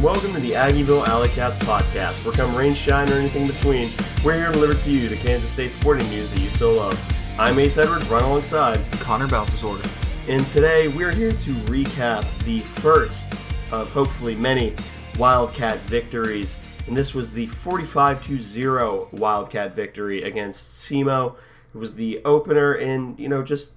[0.00, 2.24] and welcome to the Aggieville Alley Cats podcast.
[2.24, 3.90] Where come rain, shine, or anything between,
[4.24, 6.98] we're here to deliver to you the Kansas State sporting news that you so love.
[7.38, 9.78] I'm Ace Edwards, right alongside Connor Baltazar.
[10.26, 13.34] and today we're here to recap the first
[13.72, 14.74] of hopefully many
[15.18, 16.56] Wildcat victories.
[16.86, 21.34] And this was the 45 0 Wildcat victory against SEMO.
[21.74, 23.72] It was the opener, and you know, just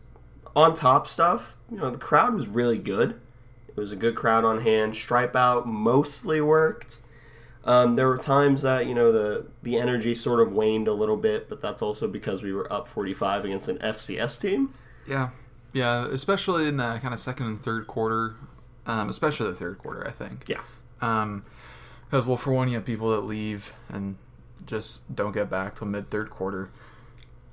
[0.56, 1.58] on top stuff.
[1.70, 3.20] You know, the crowd was really good.
[3.76, 4.96] It was a good crowd on hand.
[4.96, 7.00] Stripe out mostly worked.
[7.66, 11.18] Um, there were times that you know the the energy sort of waned a little
[11.18, 14.74] bit, but that's also because we were up 45 against an FCS team.
[15.08, 15.30] Yeah,
[15.72, 18.36] yeah, especially in the kind of second and third quarter,
[18.86, 20.46] um, especially the third quarter, I think.
[20.48, 20.62] Yeah.
[21.02, 21.46] Um,
[22.10, 24.18] because well, for one, you have people that leave and
[24.68, 26.70] just don't get back till mid third quarter.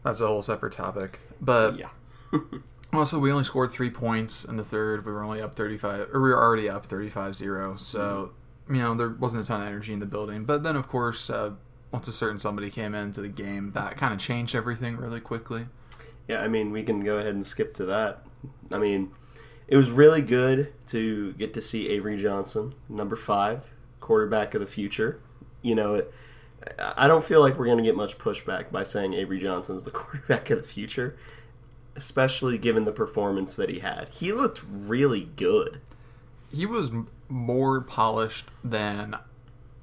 [0.04, 1.20] That's a whole separate topic.
[1.40, 1.88] But Yeah.
[2.92, 5.04] also, we only scored three points in the third.
[5.06, 7.76] We were only up 35, or we were already up 35 0.
[7.76, 8.32] So,
[8.68, 10.44] you know, there wasn't a ton of energy in the building.
[10.44, 11.52] But then, of course, uh,
[11.92, 15.66] once a certain somebody came into the game, that kind of changed everything really quickly.
[16.28, 18.24] Yeah, I mean, we can go ahead and skip to that.
[18.70, 19.10] I mean,
[19.66, 24.66] it was really good to get to see Avery Johnson, number five, quarterback of the
[24.66, 25.20] future.
[25.62, 26.12] You know, it,
[26.78, 29.90] I don't feel like we're going to get much pushback by saying Avery Johnson's the
[29.92, 31.16] quarterback of the future,
[32.00, 34.08] especially given the performance that he had.
[34.10, 35.80] He looked really good.
[36.50, 39.16] he was m- more polished than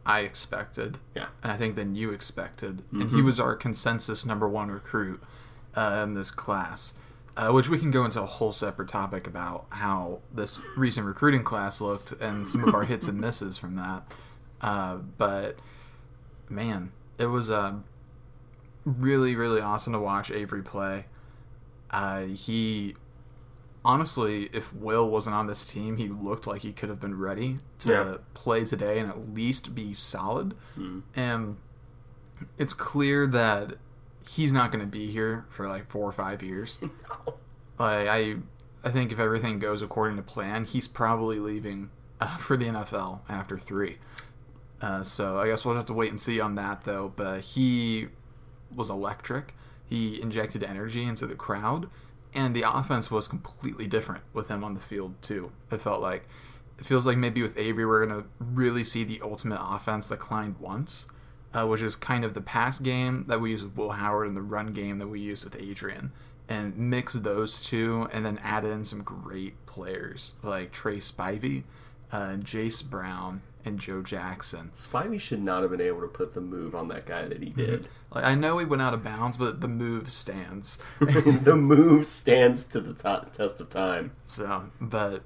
[0.04, 0.98] I expected.
[1.16, 1.28] Yeah.
[1.44, 2.82] And I think than you expected.
[2.92, 5.22] And he was our consensus number one recruit
[5.76, 6.96] uh, in this class,
[7.38, 11.44] uh, which we can go into a whole separate topic about how this recent recruiting
[11.44, 14.04] class looked and some of our hits and misses from that.
[14.60, 15.58] Uh, but
[16.50, 17.74] man, it was uh,
[18.86, 21.06] really, really awesome to watch Avery play.
[21.92, 22.96] Uh, he
[23.86, 27.60] honestly, if Will wasn't on this team, he looked like he could have been ready
[27.80, 28.16] to Yeah.
[28.34, 30.56] play today and at least be solid.
[31.16, 31.58] And
[32.58, 33.74] it's clear that
[34.28, 36.82] he's not going to be here for like four or five years.
[37.80, 38.38] Like I,
[38.84, 43.20] I think if everything goes according to plan, he's probably leaving uh, for the NFL
[43.30, 43.98] after three.
[44.82, 47.14] Uh, so I guess we'll have to wait and see on that, though.
[47.16, 48.08] But he
[48.76, 49.54] was electric.
[49.88, 51.90] He injected energy into the crowd,
[52.34, 55.52] and the offense was completely different with him on the field too.
[55.72, 56.28] It felt like
[56.78, 60.56] it feels like maybe with Avery we're gonna really see the ultimate offense that Klein
[60.60, 61.08] wants,
[61.54, 64.38] uh, which is kind of the pass game that we use with Will Howard and
[64.38, 66.12] the run game that we use with Adrian,
[66.50, 71.64] and mix those two, and then add in some great players like Trey Spivey,
[72.12, 74.72] uh, Jayce Brown, and Joe Jackson.
[74.74, 77.50] Spivey should not have been able to put the move on that guy that he
[77.50, 77.88] did.
[78.12, 80.80] Like I know he went out of bounds, but the move stands.
[81.00, 84.14] the move stands to the to- test of time.
[84.24, 85.24] So, but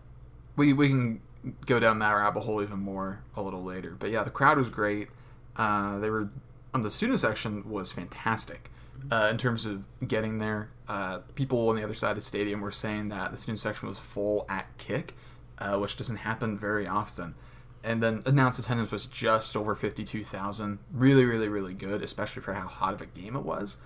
[0.55, 1.21] we we can
[1.65, 3.95] go down that rabbit hole even more a little later.
[3.97, 5.09] But yeah, the crowd was great.
[5.55, 6.29] Uh, they were
[6.73, 8.71] on the student section was fantastic
[9.11, 10.69] uh, in terms of getting there.
[10.87, 13.87] Uh, people on the other side of the stadium were saying that the student section
[13.87, 15.15] was full at kick,
[15.59, 17.35] uh, which doesn't happen very often.
[17.83, 20.79] And then announced attendance was just over fifty-two thousand.
[20.91, 23.77] Really, really, really good, especially for how hot of a game it was.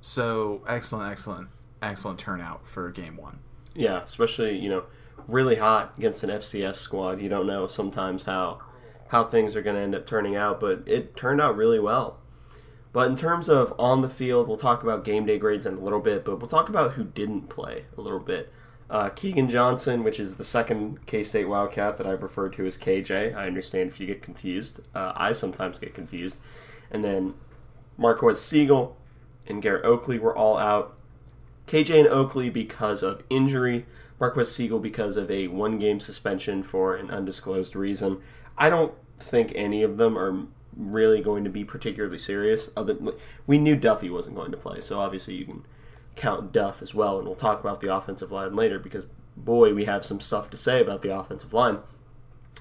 [0.00, 1.48] So excellent, excellent,
[1.82, 3.40] excellent turnout for game one.
[3.74, 4.84] Yeah, especially you know,
[5.26, 7.20] really hot against an FCS squad.
[7.20, 8.60] You don't know sometimes how
[9.08, 12.18] how things are going to end up turning out, but it turned out really well.
[12.92, 15.80] But in terms of on the field, we'll talk about game day grades in a
[15.80, 18.52] little bit, but we'll talk about who didn't play a little bit.
[18.90, 22.76] Uh, Keegan Johnson, which is the second K State Wildcat that I've referred to as
[22.76, 23.36] KJ.
[23.36, 24.80] I understand if you get confused.
[24.94, 26.36] Uh, I sometimes get confused.
[26.90, 27.34] And then
[27.96, 28.94] Marquez Sigle
[29.46, 30.96] and Garrett Oakley were all out.
[31.68, 33.86] KJ and Oakley because of injury,
[34.18, 38.20] Marquez Sigle because of a one game suspension for an undisclosed reason.
[38.58, 40.46] I don't think any of them are
[40.76, 42.70] really going to be particularly serious.
[42.76, 42.96] Other
[43.46, 45.64] we knew Duffie wasn't going to play, so obviously you can
[46.16, 49.04] count Duff as well, and we'll talk about the offensive line later because
[49.36, 51.78] boy, we have some stuff to say about the offensive line.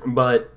[0.06, 0.54] But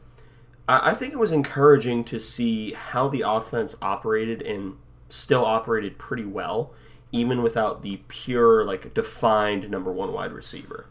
[0.69, 4.77] I think it was encouraging to see how the offense operated and
[5.09, 6.73] still operated pretty well,
[7.11, 10.87] even without the pure, like defined number one wide receiver.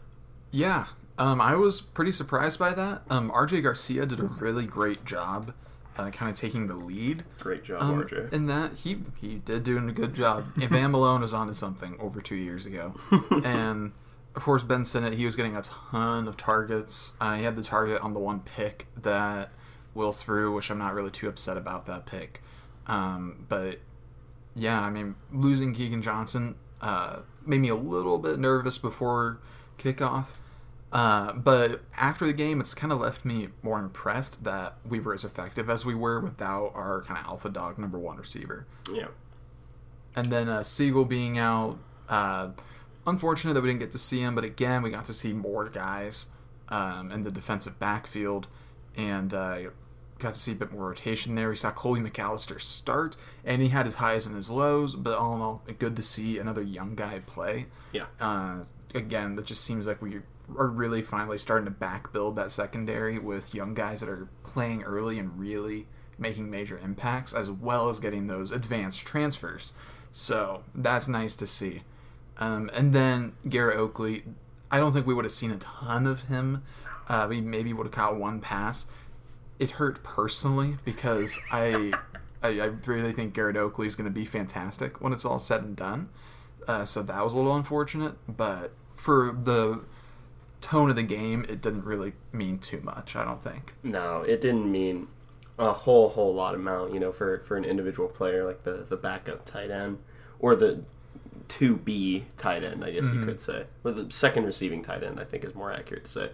[0.50, 0.86] Yeah,
[1.18, 3.02] um, I was pretty surprised by that.
[3.08, 5.54] Um, RJ Garcia did a really great job,
[5.98, 7.24] uh, kind of taking the lead.
[7.40, 8.32] Great job, Um, RJ.
[8.32, 10.46] In that he he did doing a good job.
[10.60, 12.94] And Van Malone was onto something over two years ago,
[13.44, 13.92] and
[14.34, 17.12] of course Ben Sinnott he was getting a ton of targets.
[17.20, 19.50] Uh, he had the target on the one pick that
[19.94, 22.42] Will threw, which I'm not really too upset about that pick.
[22.86, 23.80] Um, but
[24.54, 29.38] yeah, I mean losing Keegan Johnson uh, made me a little bit nervous before
[29.78, 30.36] kickoff.
[30.92, 35.14] Uh, but after the game, it's kind of left me more impressed that we were
[35.14, 38.66] as effective as we were without our kind of alpha dog number one receiver.
[38.92, 39.08] Yeah.
[40.14, 41.78] And then uh, Sigle being out,
[42.10, 42.50] uh,
[43.06, 45.68] unfortunate that we didn't get to see him, but again, we got to see more
[45.70, 46.26] guys
[46.68, 48.46] um, in the defensive backfield
[48.94, 49.58] and uh,
[50.18, 51.48] got to see a bit more rotation there.
[51.48, 53.16] We saw Colby McAllister start,
[53.46, 56.36] and he had his highs and his lows, but all in all, good to see
[56.36, 57.66] another young guy play.
[57.92, 58.06] Yeah.
[58.20, 60.20] Uh, again, that just seems like we
[60.56, 64.82] are really finally starting to back build that secondary with young guys that are playing
[64.82, 65.86] early and really
[66.18, 69.72] making major impacts, as well as getting those advanced transfers.
[70.10, 71.82] So that's nice to see.
[72.38, 74.24] Um, and then Garrett Oakley,
[74.70, 76.62] I don't think we would have seen a ton of him.
[77.08, 78.86] Uh, we maybe would have caught one pass.
[79.58, 81.92] It hurt personally because I,
[82.42, 85.62] I, I really think Garrett Oakley is going to be fantastic when it's all said
[85.62, 86.08] and done.
[86.66, 89.82] Uh, so that was a little unfortunate, but for the
[90.62, 93.14] tone of the game, it didn't really mean too much.
[93.14, 93.74] I don't think.
[93.82, 95.08] No, it didn't mean
[95.58, 96.94] a whole whole lot amount.
[96.94, 99.98] You know, for for an individual player like the the backup tight end
[100.38, 100.86] or the
[101.48, 103.26] two B tight end, I guess you mm-hmm.
[103.26, 105.20] could say, or the second receiving tight end.
[105.20, 106.30] I think is more accurate to say.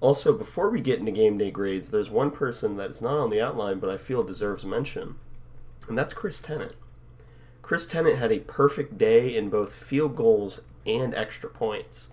[0.00, 3.40] Also, before we get into game day grades, there's one person that's not on the
[3.40, 5.16] outline, but I feel deserves mention,
[5.88, 6.74] and that's Chris Tennant.
[7.62, 12.10] Chris Tennant had a perfect day in both field goals and extra points.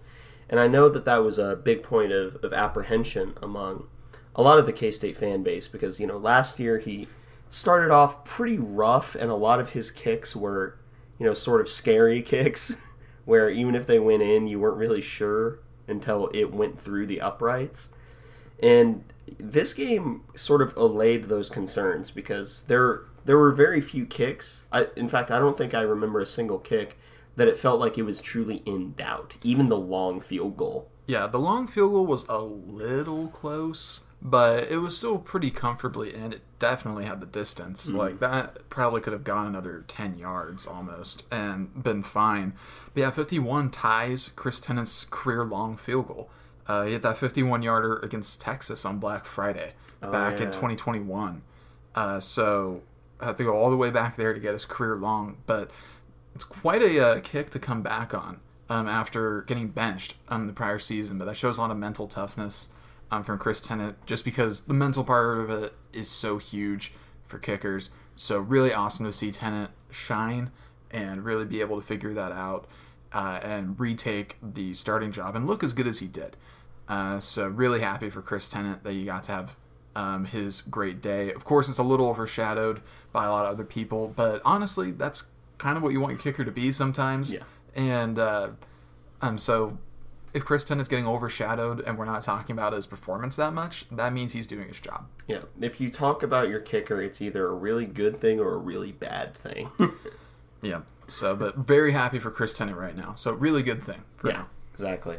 [0.50, 3.88] And I know that that was a big point of, of apprehension among
[4.36, 7.08] a lot of the K State fan base because, you know, last year he
[7.50, 10.78] started off pretty rough and a lot of his kicks were,
[11.20, 12.78] you know, sort of scary kicks
[13.26, 17.22] where even if they went in, you weren't really sure until it went through the
[17.22, 17.90] uprights.
[18.62, 19.04] And
[19.38, 24.66] this game sort of allayed those concerns because there there were very few kicks.
[24.72, 26.98] I, in fact, I don't think I remember a single kick
[27.36, 29.38] that it felt like it was truly in doubt.
[29.44, 30.90] Even the long field goal.
[31.08, 36.14] Yeah, the long field goal was a little close, but it was still pretty comfortably
[36.14, 36.34] in.
[36.34, 37.90] It definitely had the distance.
[37.90, 42.54] Like that probably could have gone another ten yards almost and been fine.
[42.94, 46.30] But yeah, fifty-one ties Chris Tennant's career long field goal.
[46.68, 51.42] Uh, he hit that fifty-one yarder against Texas on Black Friday back in twenty twenty-one.
[51.94, 52.82] Uh, so
[53.20, 55.70] I have to go all the way back there to get his career long, but
[56.36, 58.40] it's quite a uh, kick to come back on
[58.70, 61.18] um, after getting benched um, the prior season.
[61.18, 62.70] But that shows a lot of mental toughness
[63.12, 66.94] um, from Chris Tennant, just because the mental part of it is so huge
[67.24, 67.92] for kickers.
[68.16, 70.52] So really awesome to see Tennant shine
[70.92, 72.68] and really be able to figure that out
[73.12, 76.38] uh, and retake the starting job and look as good as he did.
[76.88, 79.56] Uh, so really happy for Chris Tennant that you got to have
[79.96, 81.32] um, his great day.
[81.32, 82.82] Of course, it's a little overshadowed
[83.12, 85.24] by a lot of other people, but honestly, that's
[85.64, 87.32] kind of what you want your kicker to be sometimes.
[87.32, 87.44] Yeah.
[87.74, 88.50] And uh,
[89.22, 89.78] um, so
[90.34, 94.12] if Chris Tennant's getting overshadowed and we're not talking about his performance that much, that
[94.12, 95.06] means he's doing his job.
[95.26, 95.44] Yeah.
[95.62, 98.92] If you talk about your kicker, it's either a really good thing or a really
[98.92, 99.72] bad thing.
[100.62, 100.84] Yeah.
[101.10, 103.16] So, but very happy for Chris Tennant right now.
[103.18, 104.38] So, really good thing for yeah.
[104.38, 104.48] now.
[104.74, 105.18] Exactly.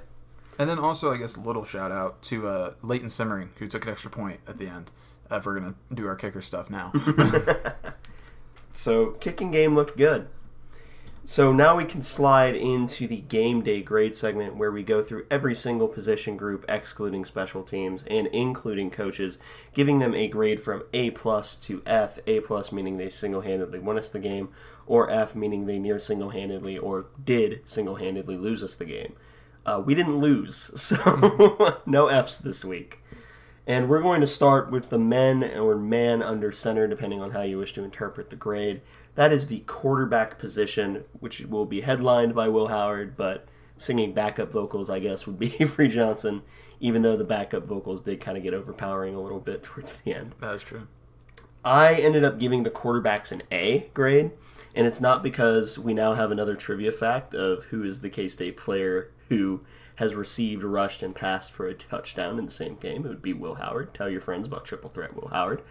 [0.59, 3.85] And then also, I guess, a little shout out to uh, Leighton Simmering, who took
[3.85, 4.90] an extra point at the end.
[5.30, 6.95] Uh, if we're going to do our kicker stuff now.
[8.75, 10.28] So kicking game looked good.
[11.26, 15.25] So now we can slide into the game day grade segment where we go through
[15.31, 19.38] every single position group, excluding special teams and including coaches,
[19.73, 22.19] giving them a grade from A plus to F.
[22.26, 24.50] A plus meaning they single handedly won us the game,
[24.87, 29.14] or F meaning they near single handedly or did single handedly lose us the game.
[29.64, 33.00] Uh, we didn't lose, so no Fs this week.
[33.66, 37.40] And we're going to start with the men or man under center, depending on how
[37.40, 38.83] you wish to interpret the grade.
[39.14, 44.50] That is the quarterback position, which will be headlined by Will Howard, but singing backup
[44.50, 46.42] vocals, I guess, would be Avery Johnson,
[46.80, 50.14] even though the backup vocals did kind of get overpowering a little bit towards the
[50.14, 50.35] end.
[50.40, 50.88] that is true.
[51.64, 54.33] I ended up giving the quarterbacks an A grade,
[54.75, 58.28] and it's not because we now have another trivia fact of who is the K
[58.28, 59.62] State player who
[59.97, 63.06] has received, rushed, and passed for a touchdown in the same game.
[63.06, 63.94] It would be Will Howard.
[63.94, 65.62] Tell your friends about triple threat Will Howard.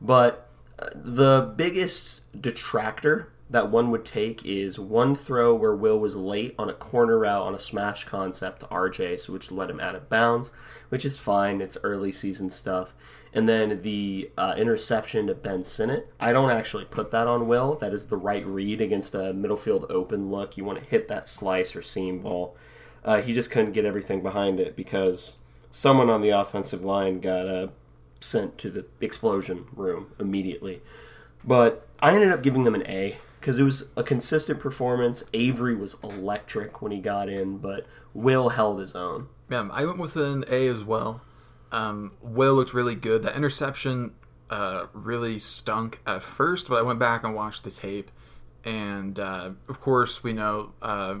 [0.00, 0.48] But
[0.94, 6.68] the biggest detractor that one would take is one throw where Will was late on
[6.68, 10.08] a corner route on a smash concept to RJ, so which let him out of
[10.08, 10.50] bounds,
[10.88, 11.60] which is fine.
[11.60, 12.94] It's early season stuff.
[13.32, 16.12] And then the uh, interception to Ben Sinnott.
[16.20, 17.74] I don't actually put that on Will.
[17.76, 20.56] That is the right read against a middle field open look.
[20.56, 22.56] You want to hit that slice or seam ball.
[23.04, 25.38] Uh, he just couldn't get everything behind it because
[25.70, 27.66] someone on the offensive line got uh,
[28.24, 30.80] sent to the explosion room immediately.
[31.44, 35.22] But I ended up giving them an A because it was a consistent performance.
[35.34, 39.28] Avery was electric when he got in, but Will held his own.
[39.50, 41.20] Yeah, I went with an A as well.
[41.70, 43.22] Um, Will looked really good.
[43.22, 44.14] That interception
[44.48, 48.10] uh, really stunk at first, but I went back and watched the tape,
[48.64, 51.16] and uh, of course we know uh,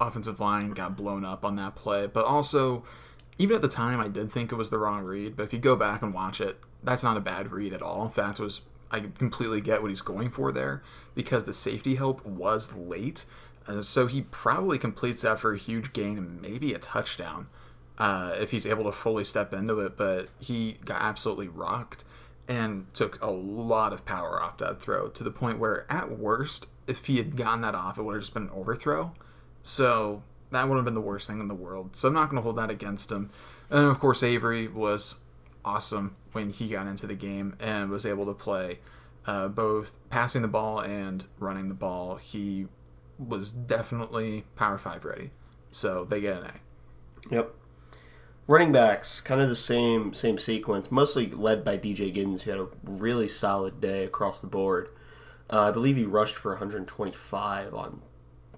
[0.00, 2.82] offensive line got blown up on that play, but also
[3.42, 5.36] even at the time I did think it was the wrong read.
[5.36, 8.04] But if you go back and watch it, that's not a bad read at all.
[8.04, 10.82] In fact, was I completely get what he's going for there
[11.14, 13.24] because the safety help was late.
[13.66, 17.48] Uh, so he probably completes that for a huge gain and maybe a touchdown
[17.98, 19.96] uh, if he's able to fully step into it.
[19.96, 22.04] But he got absolutely rocked
[22.48, 26.66] and took a lot of power off that throw to the point where, at worst,
[26.86, 29.14] if he had gotten that off, it would have just been an overthrow.
[29.62, 31.96] So that would have been the worst thing in the world.
[31.96, 33.30] So I'm not going to hold that against him.
[33.70, 35.16] And of course, Avery was
[35.64, 38.78] awesome when he got into the game and was able to play
[39.26, 42.16] uh, both passing the ball and running the ball.
[42.16, 42.66] He
[43.18, 45.30] was definitely Power Five ready,
[45.70, 47.34] so they get an A.
[47.34, 47.54] Yep.
[48.48, 52.60] Running backs, kind of the same same sequence, mostly led by DJ Giddens, who had
[52.60, 54.90] a really solid day across the board.
[55.48, 58.02] Uh, I believe he rushed for 125 on,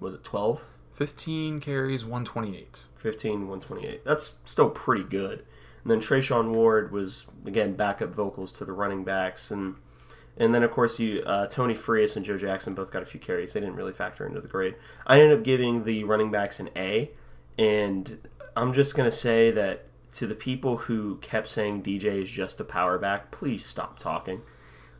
[0.01, 0.65] was it 12?
[0.95, 2.87] 15 carries, 128.
[2.97, 4.05] 15, 128.
[4.05, 5.45] That's still pretty good.
[5.83, 9.77] And then Treshaun Ward was again backup vocals to the running backs, and
[10.37, 13.21] and then of course you uh, Tony Frias and Joe Jackson both got a few
[13.21, 13.53] carries.
[13.53, 14.77] They didn't really factor into the grade.
[15.07, 17.11] I ended up giving the running backs an A,
[17.59, 22.61] and I'm just gonna say that to the people who kept saying DJ is just
[22.61, 24.41] a power back, please stop talking.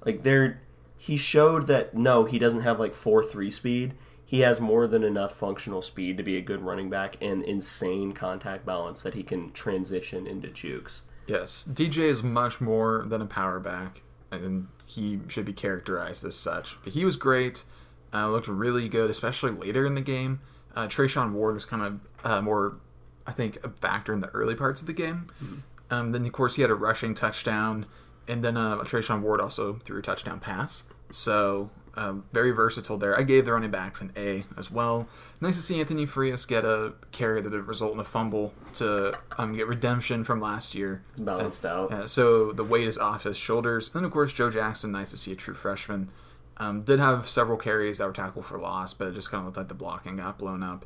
[0.05, 0.61] Like they're
[0.99, 3.95] he showed that no, he doesn't have like four three speed.
[4.27, 8.13] He has more than enough functional speed to be a good running back and insane
[8.13, 11.03] contact balance that he can transition into jukes.
[11.27, 16.37] Yes, DJ is much more than a power back, and he should be characterized as
[16.37, 16.83] such.
[16.83, 17.65] But he was great,
[18.13, 20.41] uh, looked really good, especially later in the game.
[20.75, 22.79] Uh, Treshaun Ward was kind of uh, more,
[23.27, 25.31] I think, a factor in the early parts of the game.
[25.43, 25.55] Mm-hmm.
[25.91, 27.87] Um, then, of course, he had a rushing touchdown,
[28.27, 30.85] and then uh, Treshaun Ward also threw a touchdown pass.
[31.11, 33.19] So um, very versatile there.
[33.19, 35.09] I gave the running backs an A as well.
[35.41, 39.19] Nice to see Anthony Frias get a carry that would result in a fumble to
[39.39, 41.03] um, get redemption from last year.
[41.13, 41.93] It's balanced uh, out.
[41.93, 43.95] Uh, so the weight is off his shoulders.
[43.95, 46.11] And of course, Joe Jackson, nice to see a true freshman.
[46.57, 49.47] Um, did have several carries that were tackled for loss, but it just kind of
[49.47, 50.85] looked like the blocking got blown up.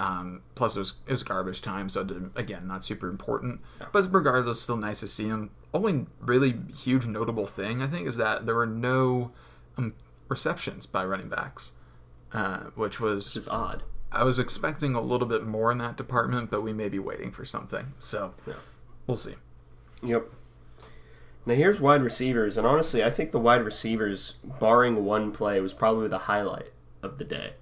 [0.00, 3.60] Um, plus, it was, it was garbage time, so again, not super important.
[3.80, 3.88] Yeah.
[3.92, 5.50] But regardless, still nice to see him.
[5.74, 9.32] Only really huge notable thing, I think, is that there were no
[9.76, 9.94] um,
[10.28, 11.72] receptions by running backs,
[12.32, 13.82] uh, which was which is odd.
[14.10, 17.30] I was expecting a little bit more in that department, but we may be waiting
[17.30, 17.92] for something.
[17.98, 18.54] So yeah.
[19.06, 19.34] we'll see.
[20.02, 20.32] Yep.
[21.44, 25.74] Now here's wide receivers, and honestly, I think the wide receivers, barring one play, was
[25.74, 27.52] probably the highlight of the day.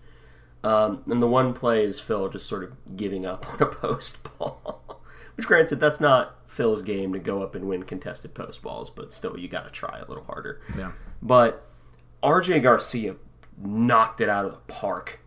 [0.65, 4.27] Um, and the one play is Phil just sort of giving up on a post
[4.39, 5.01] ball.
[5.37, 9.13] Which, granted, that's not Phil's game to go up and win contested post balls, but
[9.13, 10.61] still, you got to try a little harder.
[10.77, 10.93] Yeah.
[11.23, 11.65] But
[12.23, 13.17] RJ Garcia
[13.59, 15.21] knocked it out of the park.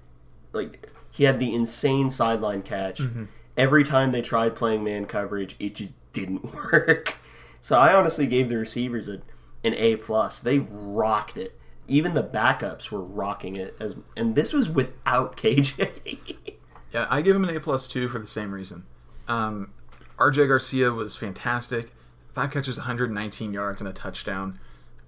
[0.51, 3.00] Like he had the insane sideline catch.
[3.00, 3.25] Mm-hmm.
[3.58, 7.17] Every time they tried playing man coverage, it just didn't work.
[7.62, 9.22] So I honestly gave the receivers a,
[9.63, 10.39] an A plus.
[10.39, 11.60] They rocked it.
[11.88, 16.38] Even the backups were rocking it as and this was without KJ.
[16.93, 18.86] yeah, I give him an A plus too for the same reason.
[19.27, 19.74] Um,
[20.17, 21.91] RJ Garcia was fantastic.
[22.34, 24.60] Five catches, 119 yards, and a touchdown.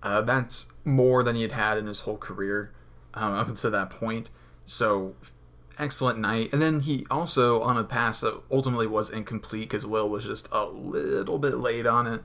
[0.01, 2.71] Uh, that's more than he had had in his whole career
[3.13, 4.29] um, up until that point.
[4.65, 5.15] So
[5.77, 6.53] excellent night.
[6.53, 10.47] And then he also on a pass that ultimately was incomplete because Will was just
[10.51, 12.23] a little bit late on it.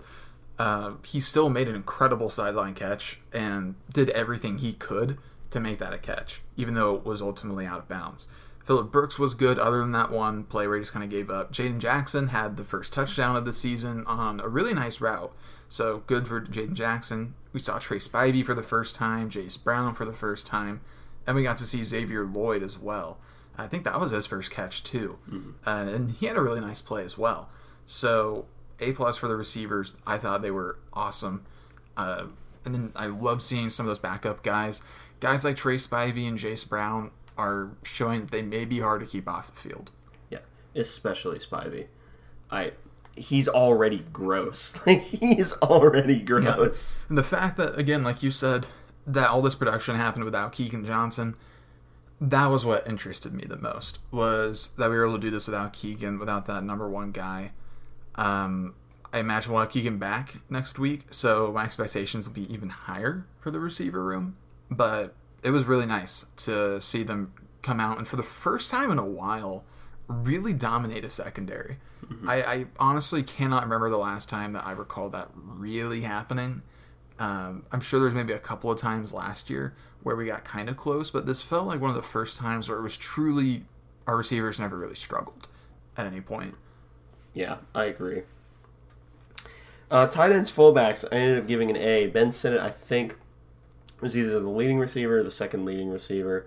[0.59, 5.19] Uh, he still made an incredible sideline catch and did everything he could
[5.51, 8.29] to make that a catch, even though it was ultimately out of bounds.
[8.65, 11.31] Phillip Brooks was good, other than that one play where he just kind of gave
[11.31, 11.53] up.
[11.53, 15.33] Jaden Jackson had the first touchdown of the season on a really nice route.
[15.68, 17.35] So good for Jaden Jackson.
[17.52, 20.80] We saw Trey Spivey for the first time, Jayce Brown for the first time,
[21.26, 23.18] and we got to see Xavier Lloyd as well.
[23.58, 25.50] I think that was his first catch too, mm-hmm.
[25.66, 27.49] uh, and he had a really nice play as well.
[27.87, 28.46] So
[28.80, 29.94] A plus for the receivers.
[30.06, 31.46] I thought they were awesome,
[31.96, 32.26] uh,
[32.64, 34.82] and then I love seeing some of those backup guys.
[35.20, 39.06] Guys like Trey Spivey and Jayce Brown are showing that they may be hard to
[39.06, 39.90] keep off the field.
[40.30, 40.40] Yeah,
[40.75, 41.87] especially Spivey.
[42.50, 42.73] I
[43.16, 44.76] he's already gross.
[44.87, 46.96] Like he's already gross.
[46.96, 47.04] Yeah.
[47.08, 48.66] And the fact that again, like you said,
[49.06, 51.37] that all this production happened without Keegan Johnson,
[52.20, 53.99] that was what interested me the most.
[54.11, 57.52] Was that we were able to do this without Keegan, without that number one guy.
[58.14, 58.75] Um,
[59.12, 63.26] I imagine we'll have Keegan back next week, so my expectations will be even higher
[63.40, 64.37] for the receiver room.
[64.70, 67.32] But it was really nice to see them
[67.62, 69.64] come out and for the first time in a while
[70.08, 71.78] really dominate a secondary.
[72.27, 76.63] I, I honestly cannot remember the last time that I recall that really happening.
[77.19, 80.69] Um, I'm sure there's maybe a couple of times last year where we got kind
[80.69, 83.65] of close, but this felt like one of the first times where it was truly
[84.07, 85.49] our receivers never really struggled
[85.97, 86.55] at any point.
[87.35, 88.23] Yeah, I agree.
[89.91, 91.05] Uh, tight ends, fullbacks.
[91.11, 92.07] I ended up giving an A.
[92.09, 93.17] Ben Sinnott, I think,
[94.01, 96.47] was either the leading receiver or the second leading receiver.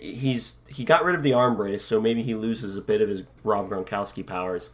[0.00, 3.08] He's he got rid of the arm brace, so maybe he loses a bit of
[3.08, 4.70] his Rob Gronkowski powers,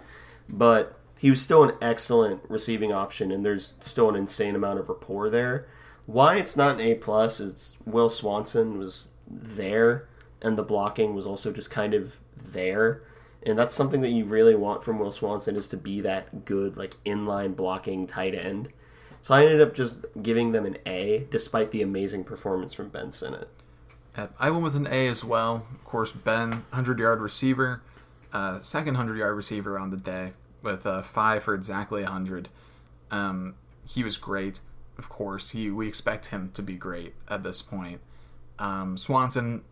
[0.48, 4.88] but he was still an excellent receiving option, and there's still an insane amount of
[4.88, 5.66] rapport there.
[6.06, 10.08] Why it's not an A plus is Will Swanson was there,
[10.42, 13.02] and the blocking was also just kind of there
[13.46, 16.76] and that's something that you really want from Will Swanson is to be that good
[16.76, 18.70] like inline blocking tight end.
[19.20, 23.10] So I ended up just giving them an A, despite the amazing performance from Ben.
[24.38, 25.66] I went with an A as well.
[25.72, 27.82] Of course, Ben, hundred yard receiver,
[28.32, 32.48] uh, second hundred yard receiver on the day with uh, five for exactly hundred.
[33.10, 33.54] Um,
[33.86, 34.60] he was great.
[34.98, 38.00] Of course, he we expect him to be great at this point.
[38.58, 39.64] Um, Swanson,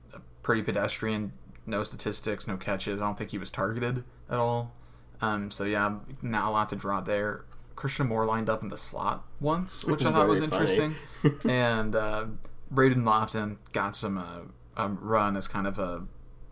[0.43, 1.33] pretty pedestrian,
[1.67, 3.01] no statistics, no catches.
[3.01, 4.73] I don't think he was targeted at all.
[5.21, 7.45] Um, so yeah, not a lot to draw there.
[7.77, 10.95] Christian Moore lined up in the slot once, which I thought was interesting.
[11.49, 12.27] and uh,
[12.73, 14.41] Braden Lofton got some uh,
[14.77, 16.05] um, run as kind of a,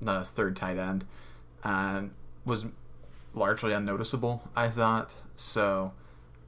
[0.07, 1.05] a third tight end,
[1.65, 2.13] and
[2.45, 2.67] was
[3.35, 4.49] largely unnoticeable.
[4.55, 5.93] I thought so.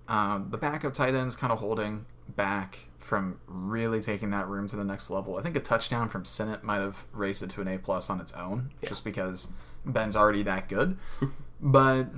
[0.09, 4.77] Um, the backup tight ends kind of holding back from really taking that room to
[4.77, 5.37] the next level.
[5.37, 8.21] I think a touchdown from Sinnott might have raised it to an A plus on
[8.21, 8.89] its own, yeah.
[8.89, 9.49] just because
[9.87, 10.99] Ben's already that good.
[11.61, 12.09] but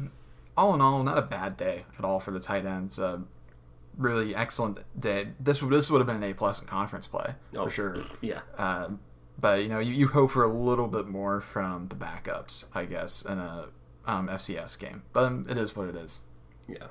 [0.56, 2.98] all in all, not a bad day at all for the tight ends.
[2.98, 3.20] Uh,
[3.96, 5.28] really excellent day.
[5.40, 7.96] This this would have been an A plus in conference play oh, for sure.
[8.20, 8.40] Yeah.
[8.56, 8.90] Uh,
[9.38, 12.84] but you know, you, you hope for a little bit more from the backups, I
[12.84, 13.68] guess, in a
[14.06, 15.02] um, FCS game.
[15.12, 16.20] But it is what it is.
[16.68, 16.86] Yeah.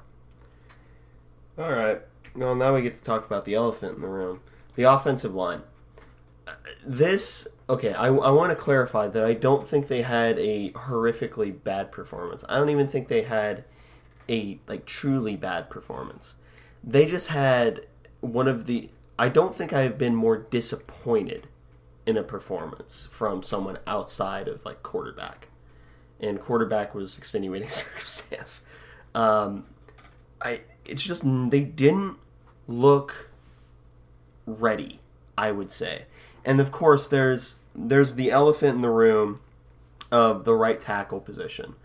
[1.57, 2.01] All right.
[2.35, 4.41] Well, now we get to talk about the elephant in the room
[4.75, 5.61] the offensive line.
[6.85, 11.63] This, okay, I, I want to clarify that I don't think they had a horrifically
[11.63, 12.43] bad performance.
[12.49, 13.63] I don't even think they had
[14.27, 16.35] a, like, truly bad performance.
[16.83, 17.87] They just had
[18.21, 18.89] one of the.
[19.17, 21.47] I don't think I've been more disappointed
[22.05, 25.49] in a performance from someone outside of, like, quarterback.
[26.19, 28.63] And quarterback was extenuating circumstance.
[29.15, 29.65] Um,
[30.41, 32.17] I it's just they didn't
[32.67, 33.29] look
[34.45, 34.99] ready,
[35.37, 36.05] I would say.
[36.45, 39.39] And of course, there's there's the elephant in the room
[40.11, 41.75] of the right tackle position.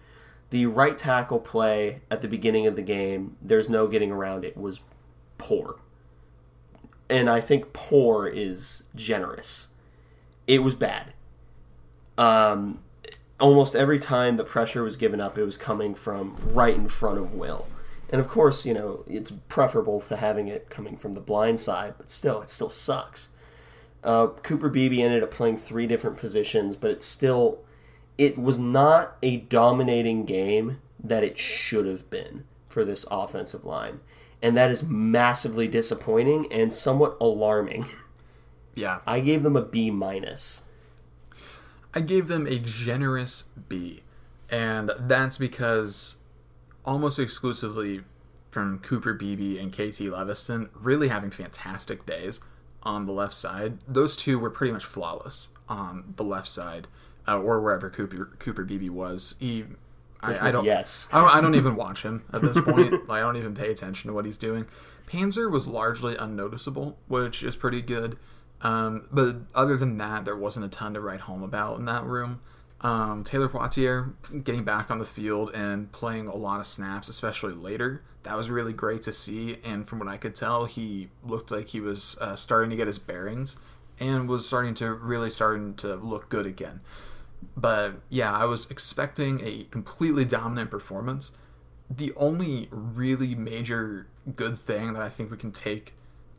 [0.51, 4.57] The right tackle play at the beginning of the game, there's no getting around it,
[4.57, 4.81] was
[5.37, 5.77] poor.
[7.11, 9.69] And I think poor is generous.
[10.47, 11.13] It was bad.
[12.17, 12.81] Um,
[13.39, 17.19] almost every time the pressure was given up, it was coming from right in front
[17.19, 17.67] of Will.
[18.11, 21.95] And of course, you know, it's preferable to having it coming from the blind side,
[21.99, 23.29] but still, it still sucks.
[24.03, 27.59] Uh, Cooper Beebe ended up playing three different positions, but it still,
[28.19, 34.01] it was not a dominating game that it should have been for this offensive line.
[34.43, 37.87] And that is massively disappointing and somewhat alarming.
[38.75, 39.01] Yeah.
[39.09, 40.63] I gave them a B minus.
[41.93, 44.05] I gave them a generous B.
[44.49, 46.19] And that's because
[46.85, 48.03] almost exclusively
[48.51, 52.41] from Cooper Beebe and KT Leveston really having fantastic days
[52.83, 53.79] on the left side.
[53.87, 56.87] Those two were pretty much flawless on the left side,
[57.29, 59.35] uh, or wherever Cooper Cooper Beebe was.
[59.39, 59.65] He,
[60.21, 61.07] I, I, don't, yes.
[61.13, 62.93] I don't, I don't even watch him at this point.
[63.09, 64.67] like, I don't even pay attention to what he's doing.
[65.07, 68.19] Panzer was largely unnoticeable, which is pretty good.
[68.61, 72.05] Um, but other than that, there wasn't a ton to write home about in that
[72.05, 72.41] room.
[72.81, 74.15] Um, Taylor Poitier
[74.45, 78.03] getting back on the field and playing a lot of snaps, especially later.
[78.25, 79.59] That was really great to see.
[79.65, 82.87] And from what I could tell, he looked like he was uh, starting to get
[82.87, 83.57] his bearings
[84.01, 86.81] and was starting to really starting to look good again.
[87.57, 91.33] But yeah, I was expecting a completely dominant performance.
[91.91, 95.95] The only really major good thing that I think we can take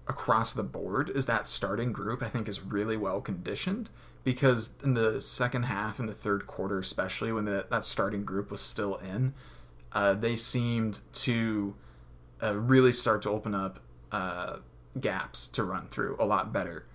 [0.07, 3.89] across the board is that starting group I think is really well conditioned
[4.23, 8.51] because in the second half, in the third quarter, especially when the, that starting group
[8.51, 9.33] was still in,
[9.93, 11.75] uh, they seemed to
[12.43, 13.79] uh, really start to open up
[14.11, 14.57] uh,
[14.99, 16.85] gaps to run through a lot better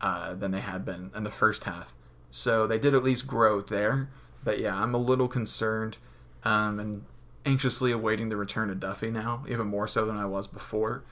[0.00, 1.94] uh, than they had been in the first half.
[2.32, 4.08] So they did at least grow there.
[4.42, 5.98] But yeah, I'm a little concerned
[6.44, 7.04] um, and
[7.46, 11.04] anxiously awaiting the return of Duffie now, even more so than I was before,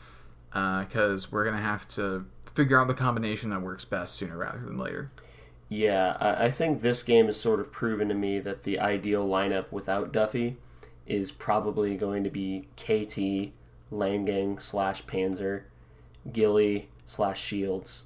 [0.49, 4.37] because uh, we're going to have to figure out the combination that works best sooner
[4.37, 5.13] rather than later.
[5.69, 9.71] Yeah, I think this game has sort of proven to me that the ideal lineup
[9.71, 10.57] without Duffie
[11.07, 13.53] is probably going to be KT,
[13.93, 15.63] Leingang slash Panzer,
[16.33, 18.05] Gilly slash Shields,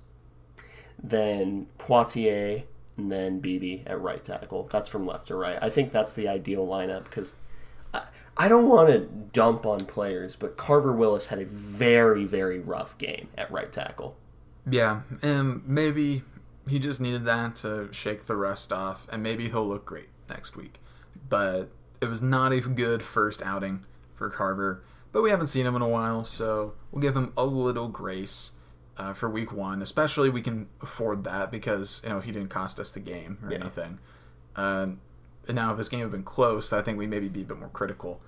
[1.03, 2.65] then Poitier,
[2.97, 4.69] and then BB at right tackle.
[4.73, 5.59] That's from left to right.
[5.61, 7.37] I think that's the ideal lineup because
[7.93, 12.59] I, I don't want to dump on players, but Carver Willis had a very, very
[12.59, 14.17] rough game at right tackle.
[14.71, 16.23] Yeah, and maybe
[16.69, 20.57] he just needed that to shake the rust off, and maybe he'll look great next
[20.57, 20.81] week.
[21.29, 24.83] But it was not a good first outing for Carver.
[25.13, 28.53] But we haven't seen him in a while, so we'll give him a little grace
[28.99, 29.83] uh, for week one.
[29.83, 33.51] Especially we can afford that because you know he didn't cost us the game or
[33.53, 33.59] Yeah.
[33.61, 33.99] anything.
[34.57, 35.01] Um,
[35.47, 37.59] and now if this game had been close, I think we maybe be a bit
[37.59, 38.21] more critical.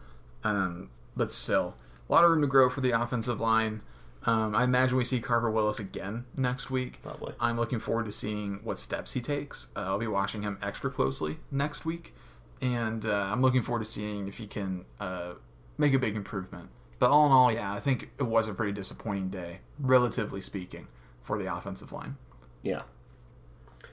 [0.45, 1.77] Um, but still,
[2.09, 3.81] a lot of room to grow for the offensive line.
[4.25, 7.01] Um, I imagine we see Carver Willis again next week.
[7.03, 7.33] Probably.
[7.39, 9.69] I'm looking forward to seeing what steps he takes.
[9.77, 12.13] Uh, I'll be watching him extra closely next week,
[12.61, 15.35] and uh, I'm looking forward to seeing if he can uh,
[15.79, 16.71] make a big improvement.
[16.99, 20.89] But all in all, yeah, I think it was a pretty disappointing day, relatively speaking,
[21.23, 22.17] for the offensive line.
[22.63, 22.83] Yeah.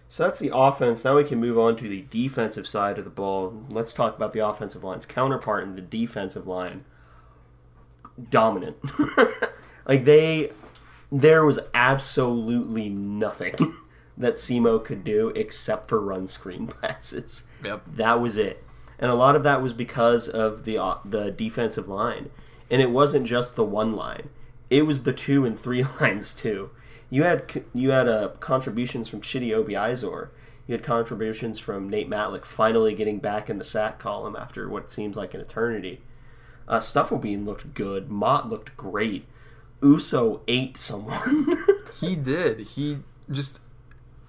[0.07, 1.03] So that's the offense.
[1.03, 3.65] Now we can move on to the defensive side of the ball.
[3.69, 6.85] Let's talk about the offensive line's counterpart in the defensive line.
[8.29, 8.77] Dominant.
[9.87, 10.51] like they
[11.11, 13.55] there was absolutely nothing
[14.17, 17.43] that SEMO could do except for run screen passes.
[17.63, 17.83] Yep.
[17.87, 18.63] That was it.
[18.99, 22.29] And a lot of that was because of the uh, the defensive line.
[22.69, 24.29] And it wasn't just the one line.
[24.69, 26.71] It was the two and three lines too.
[27.09, 30.29] You had you had uh, contributions from Chiddi Obiazor.
[30.65, 34.89] You had contributions from Nate Matlack finally getting back in the sack column after what
[34.89, 36.01] seems like an eternity.
[36.67, 38.09] Uh, Stufflebean looked good.
[38.09, 39.25] Mott looked great.
[39.81, 41.57] Uso ate someone.
[41.99, 42.59] He did.
[42.59, 42.99] He
[43.29, 43.59] just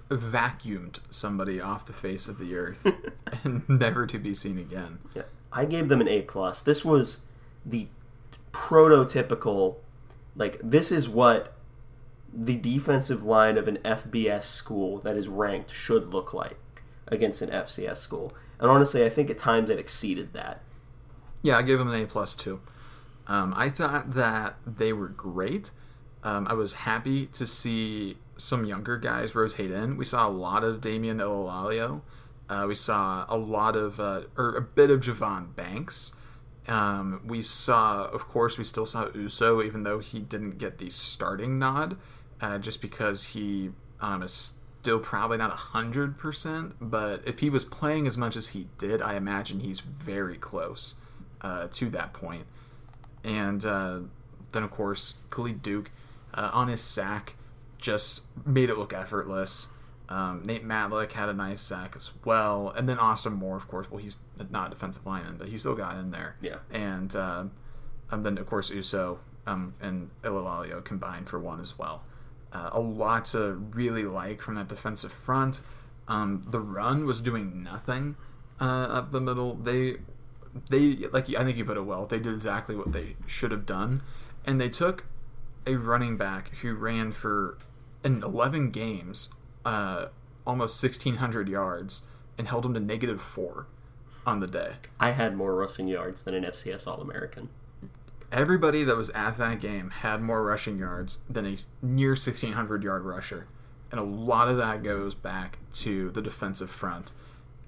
[0.09, 2.87] vacuumed somebody off the face of the earth
[3.45, 4.99] and never to be seen again.
[5.15, 6.63] Yeah, I gave them an A plus.
[6.63, 7.23] This was
[7.65, 7.89] the
[8.55, 9.77] prototypical,
[10.37, 11.55] like this is what
[12.33, 16.57] the defensive line of an FBS school that is ranked should look like
[17.09, 18.33] against an FCS school.
[18.61, 20.63] And honestly, I think at times it exceeded that.
[21.43, 22.61] Yeah, I gave them an A plus too.
[23.27, 25.71] Um, I thought that they were great.
[26.23, 29.97] Um, I was happy to see some younger guys rotate in.
[29.97, 32.03] We saw a lot of Damian Ilalio.
[32.49, 36.15] Uh, we saw a lot of, uh, or a bit of Javon Banks.
[36.67, 40.91] Um, we saw, of course, we still saw Uso, even though he didn't get the
[40.91, 41.97] starting nod,
[42.41, 46.73] uh, just because he um, is still probably not 100%.
[46.81, 50.95] But if he was playing as much as he did, I imagine he's very close
[51.41, 52.47] uh, to that point.
[53.23, 54.01] And uh,
[54.53, 55.91] then, of course, Khalid Duke
[56.33, 57.37] uh, on his sack
[57.79, 59.69] just made it look effortless.
[60.09, 63.91] Um, Nate Matlack had a nice sack as well, and then Austin Moore, of course.
[63.91, 64.19] Well, he's
[64.51, 66.37] not a defensive lineman, but he still got in there.
[66.43, 66.59] Yeah.
[66.71, 67.45] And uh,
[68.11, 72.05] and then of course Uso um, and Ilalalio combined for one as well.
[72.53, 75.63] Uh, a lot to really like from that defensive front.
[76.07, 78.17] Um, the run was doing nothing
[78.61, 79.55] uh, up the middle.
[79.55, 79.97] They
[80.71, 82.07] they like I think you put it well.
[82.07, 84.03] They did exactly what they should have done,
[84.45, 85.05] and they took
[85.67, 87.57] a running back who ran for
[88.05, 89.31] in 11 games,
[89.65, 90.07] uh,
[90.47, 92.03] almost 1,600 yards,
[92.37, 93.67] and held him to negative four
[94.27, 94.75] on the day.
[94.99, 97.49] I had more rushing yards than an FCS All American.
[98.33, 103.05] Everybody that was at that game had more rushing yards than a near 1,600 yard
[103.05, 103.47] rusher.
[103.91, 107.13] And a lot of that goes back to the defensive front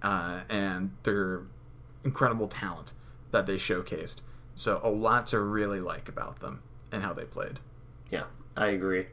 [0.02, 1.42] uh, and their
[2.04, 2.94] incredible talent
[3.30, 4.20] that they showcased.
[4.56, 7.60] So, a lot to really like about them and how they played.
[8.10, 8.24] Yeah,
[8.56, 9.06] I agree.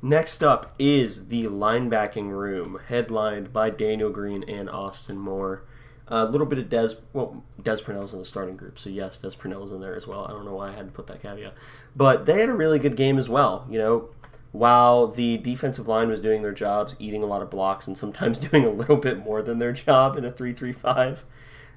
[0.00, 5.64] Next up is the linebacking room, headlined by Daniel Green and Austin Moore.
[6.06, 9.32] A little bit of Des, well, Des Purnell's in the starting group, so yes, Des
[9.36, 10.24] Purnell's in there as well.
[10.24, 11.52] I don't know why I had to put that caveat,
[11.96, 13.66] but they had a really good game as well.
[13.68, 14.08] You know,
[14.52, 18.38] while the defensive line was doing their jobs, eating a lot of blocks, and sometimes
[18.50, 21.24] doing a little bit more than their job in a three-three-five,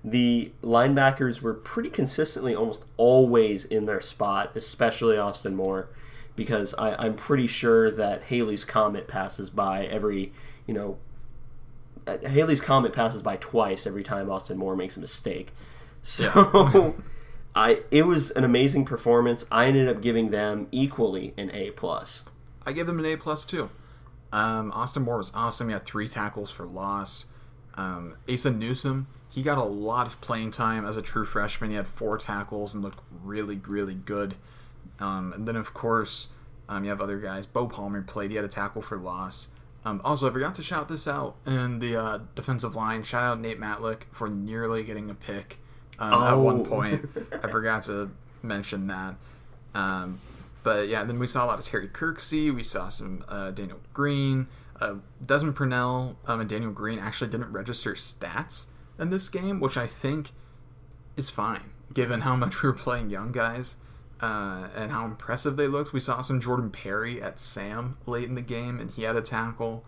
[0.04, 5.90] the linebackers were pretty consistently, almost always in their spot, especially Austin Moore
[6.42, 10.34] because I, I'm pretty sure that Halley's comet passes by every,
[10.66, 10.98] you know,
[12.08, 15.54] uh, Halley's comet passes by twice every time Austin Moore makes a mistake.
[16.02, 16.96] So,
[17.56, 19.46] I it was an amazing performance.
[19.52, 22.26] I ended up giving them equally an A plus.
[22.66, 23.70] I gave them an A plus too.
[24.34, 25.68] Um, Austin Moore was awesome.
[25.68, 27.28] He had three tackles for loss.
[27.76, 31.70] Um, Asa Newsom, he got a lot of playing time as a true freshman.
[31.70, 34.36] He had four tackles and looked really, really good.
[35.00, 36.30] Um, and then, of course,
[36.70, 37.46] um, you have other guys.
[37.46, 38.32] Bo Palmer played.
[38.32, 39.48] He had a tackle for loss.
[39.84, 43.04] Um, also, I forgot to shout this out in the uh, defensive line.
[43.04, 45.58] Shout out Nate Matlack for nearly getting a pick
[45.98, 47.10] um, at one point.
[47.44, 48.12] I forgot to
[48.44, 49.16] mention that.
[49.74, 50.20] Um,
[50.64, 52.54] but yeah, then we saw a lot of Harry Kirksey.
[52.54, 54.48] We saw some uh, Daniel Green.
[54.80, 58.66] Uh, Desmond Purnell um, and Daniel Green actually didn't register stats
[59.00, 60.32] in this game, which I think
[61.18, 63.78] is fine given how much we were playing young guys
[64.22, 65.94] uh, and how impressive they looked.
[65.94, 69.22] We saw some Jordan Perry at Sam late in the game, and he had a
[69.22, 69.84] tackle.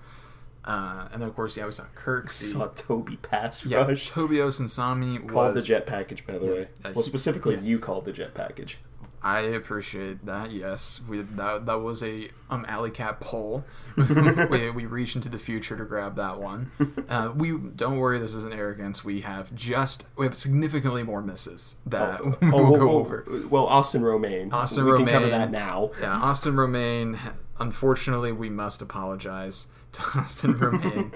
[0.66, 2.44] Uh, and then of course, yeah, we saw Kirksey.
[2.44, 4.10] Saw Toby pass yeah, rush.
[4.12, 6.68] Tobios and Sami Called the jet package, by the way.
[6.86, 7.62] uh, Well, specifically, yeah.
[7.62, 8.78] you called the jet package.
[9.24, 10.52] I appreciate that.
[10.52, 13.64] Yes, we that that was a um alley cat poll.
[13.98, 16.72] we, we reached into the future to grab that one.
[17.08, 18.20] Uh, we don't worry.
[18.20, 19.06] This isn't arrogance.
[19.06, 23.26] We have just we have significantly more misses that Oh, we'll well, go well, over.
[23.50, 24.52] well, Austin Romaine.
[24.52, 25.32] Austin we can cover Romaine.
[25.32, 25.92] that now.
[26.02, 27.18] Yeah, Austin Romaine.
[27.60, 31.14] Unfortunately, we must apologize to Austin Romaine.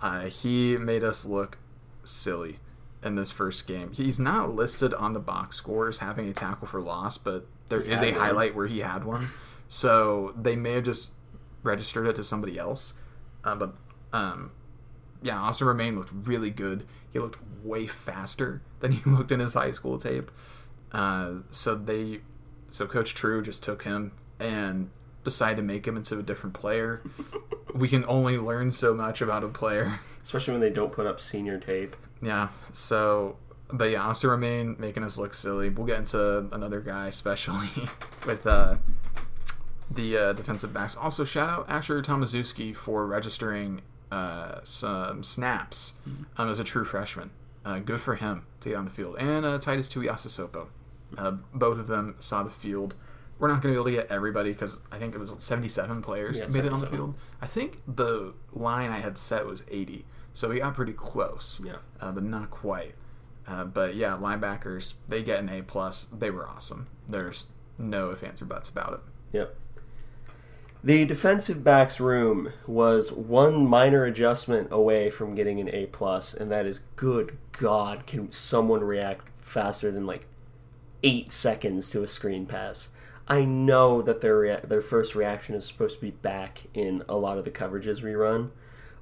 [0.00, 1.58] uh, he made us look
[2.04, 2.58] silly
[3.02, 3.92] in this first game.
[3.92, 8.00] He's not listed on the box scores having a tackle for loss, but there is
[8.00, 8.20] a one.
[8.20, 9.28] highlight where he had one.
[9.68, 11.12] So they may have just
[11.62, 12.94] registered it to somebody else.
[13.44, 13.74] Uh, but
[14.12, 14.52] um,
[15.22, 16.86] yeah, Austin Romaine looked really good.
[17.12, 20.30] He looked way faster than he looked in his high school tape.
[20.92, 22.20] Uh, so they,
[22.70, 24.90] so Coach True just took him and
[25.24, 27.02] decided to make him into a different player.
[27.74, 30.00] we can only learn so much about a player.
[30.22, 31.96] Especially when they don't put up senior tape.
[32.22, 32.48] Yeah.
[32.72, 33.36] So,
[33.72, 35.68] but yeah, Austin Romaine making us look silly.
[35.68, 37.68] We'll get into another guy, especially
[38.26, 38.76] with uh,
[39.90, 40.96] the uh, defensive backs.
[40.96, 45.94] Also, shout out Asher Tomazuski for registering uh, some snaps
[46.36, 47.30] um, as a true freshman.
[47.64, 49.16] Uh, good for him to get on the field.
[49.18, 50.68] And uh, Titus Tuiasosopo.
[51.18, 52.94] Uh, both of them saw the field.
[53.38, 56.02] We're not going to be able to get everybody because I think it was 77
[56.02, 57.14] players Yeah, made it on the field.
[57.40, 61.76] I think the line I had set was 80, so we got pretty close, Yeah.
[62.00, 62.94] uh, but not quite.
[63.46, 66.04] Uh, but yeah, linebackers they get an A plus.
[66.04, 66.86] They were awesome.
[67.08, 67.46] There's
[67.78, 69.00] no ifs ands or buts about it.
[69.32, 69.56] Yep.
[70.82, 76.50] The defensive backs room was one minor adjustment away from getting an A plus, and
[76.50, 80.26] that is good God, can someone react faster than like
[81.02, 82.90] eight seconds to a screen pass?
[83.28, 87.16] I know that their rea- their first reaction is supposed to be back in a
[87.16, 88.50] lot of the coverages we run,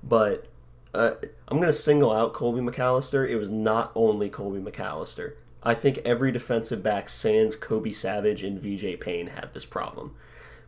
[0.03, 0.47] but
[0.95, 1.13] uh,
[1.49, 3.29] I'm going to single out Colby McAllister.
[3.29, 5.35] It was not only Colby McAllister.
[5.63, 10.15] I think every defensive back, sans Kobe Savage and VJ Payne, had this problem,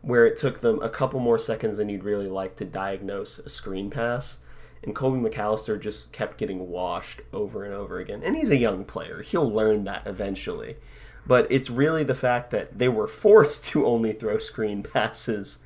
[0.01, 3.49] where it took them a couple more seconds than you'd really like to diagnose a
[3.49, 4.39] screen pass.
[4.83, 8.21] And Colby McAllister just kept getting washed over and over again.
[8.23, 9.21] And he's a young player.
[9.21, 10.77] He'll learn that eventually.
[11.25, 15.59] But it's really the fact that they were forced to only throw screen passes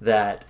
[0.00, 0.44] that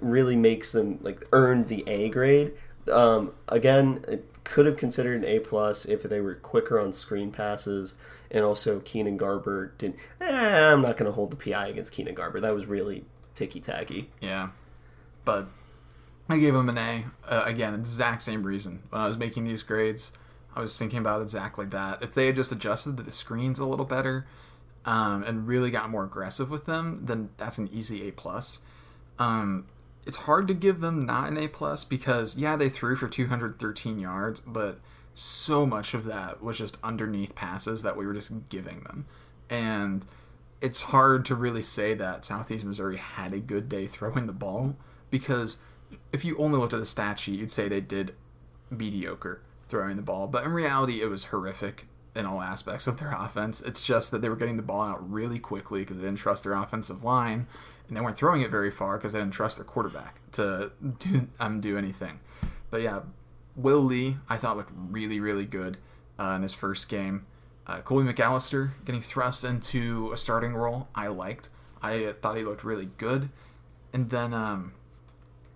[0.00, 2.52] really makes them like earn the A grade.
[2.90, 7.32] Um, again, it could have considered an A plus if they were quicker on screen
[7.32, 7.94] passes,
[8.30, 9.96] and also Keenan Garber didn't.
[10.20, 12.40] Eh, I'm not going to hold the PI against Keenan Garber.
[12.40, 14.10] That was really ticky tacky.
[14.20, 14.50] Yeah,
[15.24, 15.48] but
[16.28, 17.04] I gave him an A.
[17.26, 18.82] Uh, again, exact same reason.
[18.90, 20.12] When I was making these grades,
[20.54, 22.02] I was thinking about exactly that.
[22.02, 24.26] If they had just adjusted the screens a little better
[24.84, 28.60] um, and really got more aggressive with them, then that's an easy A plus.
[29.18, 29.66] Um,
[30.06, 33.98] it's hard to give them not an A plus because yeah, they threw for 213
[33.98, 34.78] yards, but
[35.14, 39.06] so much of that was just underneath passes that we were just giving them,
[39.50, 40.06] and
[40.60, 44.76] it's hard to really say that Southeast Missouri had a good day throwing the ball
[45.10, 45.58] because
[46.12, 48.14] if you only looked at the stat sheet, you'd say they did
[48.70, 53.12] mediocre throwing the ball, but in reality, it was horrific in all aspects of their
[53.18, 53.60] offense.
[53.60, 56.44] It's just that they were getting the ball out really quickly because they didn't trust
[56.44, 57.46] their offensive line,
[57.88, 61.28] and they weren't throwing it very far because they didn't trust their quarterback to do
[61.40, 62.20] um, do anything.
[62.70, 63.00] But yeah,
[63.54, 65.78] Will Lee I thought looked really really good
[66.18, 67.26] uh, in his first game.
[67.66, 71.48] Uh, Colby McAllister getting thrust into a starting role I liked.
[71.82, 73.28] I thought he looked really good,
[73.92, 74.72] and then um,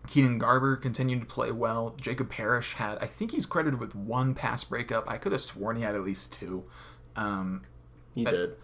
[0.08, 1.94] Keenan Garber continued to play well.
[2.00, 5.08] Jacob Parrish had, I think he's credited with one pass breakup.
[5.08, 6.64] I could have sworn he had at least two.
[7.16, 7.62] Um,
[8.14, 8.56] He did.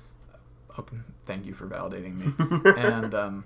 [0.79, 2.73] okay, thank you for validating me.
[2.77, 3.45] and um,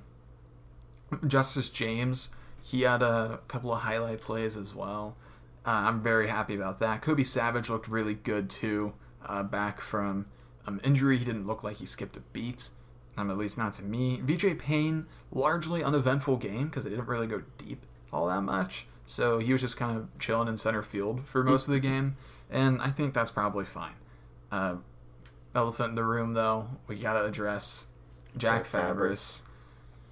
[1.27, 2.31] Justice James,
[2.63, 5.17] he had a couple of highlight plays as well.
[5.67, 7.03] Uh, I'm very happy about that.
[7.03, 8.95] Kobe Savage looked really good too.
[9.25, 10.27] Uh, back from
[10.67, 12.71] um, injury, he didn't look like he skipped a beat.
[13.17, 14.21] Um, at least not to me.
[14.23, 18.87] VJ Payne, largely uneventful game because they didn't really go deep all that much.
[19.05, 22.17] So he was just kind of chilling in center field for most of the game,
[22.49, 23.95] and I think that's probably fine.
[24.53, 24.77] Uh,
[25.55, 27.89] elephant in the room, though, we gotta address
[28.37, 29.43] Jack, Jack Fabris.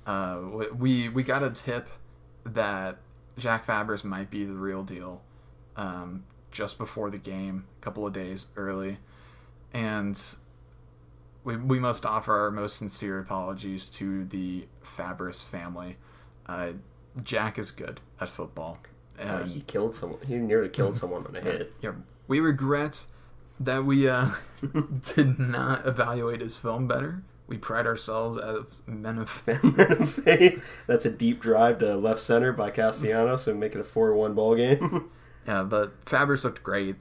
[0.09, 1.89] Uh, we we got a tip
[2.45, 2.97] that
[3.37, 5.23] Jack Fabris might be the real deal
[5.77, 8.97] um, just before the game, a couple of days early.
[9.75, 10.19] and
[11.45, 15.97] we we must offer our most sincere apologies to the Fabris family.
[16.47, 16.73] Uh,
[17.23, 18.79] Jack is good at football,
[19.19, 20.19] Uh, and he killed someone.
[20.27, 21.73] He nearly killed someone on a hit.
[21.83, 21.93] yeah,
[22.29, 23.05] we regret
[23.61, 24.31] that we uh,
[25.15, 27.23] did not evaluate his film better.
[27.49, 30.83] We pride ourselves as men of faith.
[30.87, 34.35] That's a deep drive to left center by Castellanos and make it a 4 1
[34.35, 35.11] ball game.
[35.47, 36.97] Yeah, but Fabris looked great,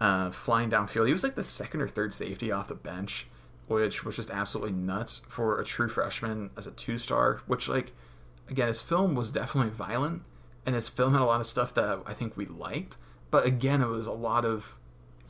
[0.00, 1.06] uh, flying downfield.
[1.06, 3.26] He was like the second or third safety off the bench,
[3.66, 7.42] which was just absolutely nuts for a true freshman as a two star.
[7.46, 7.92] Which, like,
[8.48, 10.22] again, his film was definitely violent,
[10.64, 12.96] and his film had a lot of stuff that I think we liked.
[13.30, 14.78] But again, it was a lot of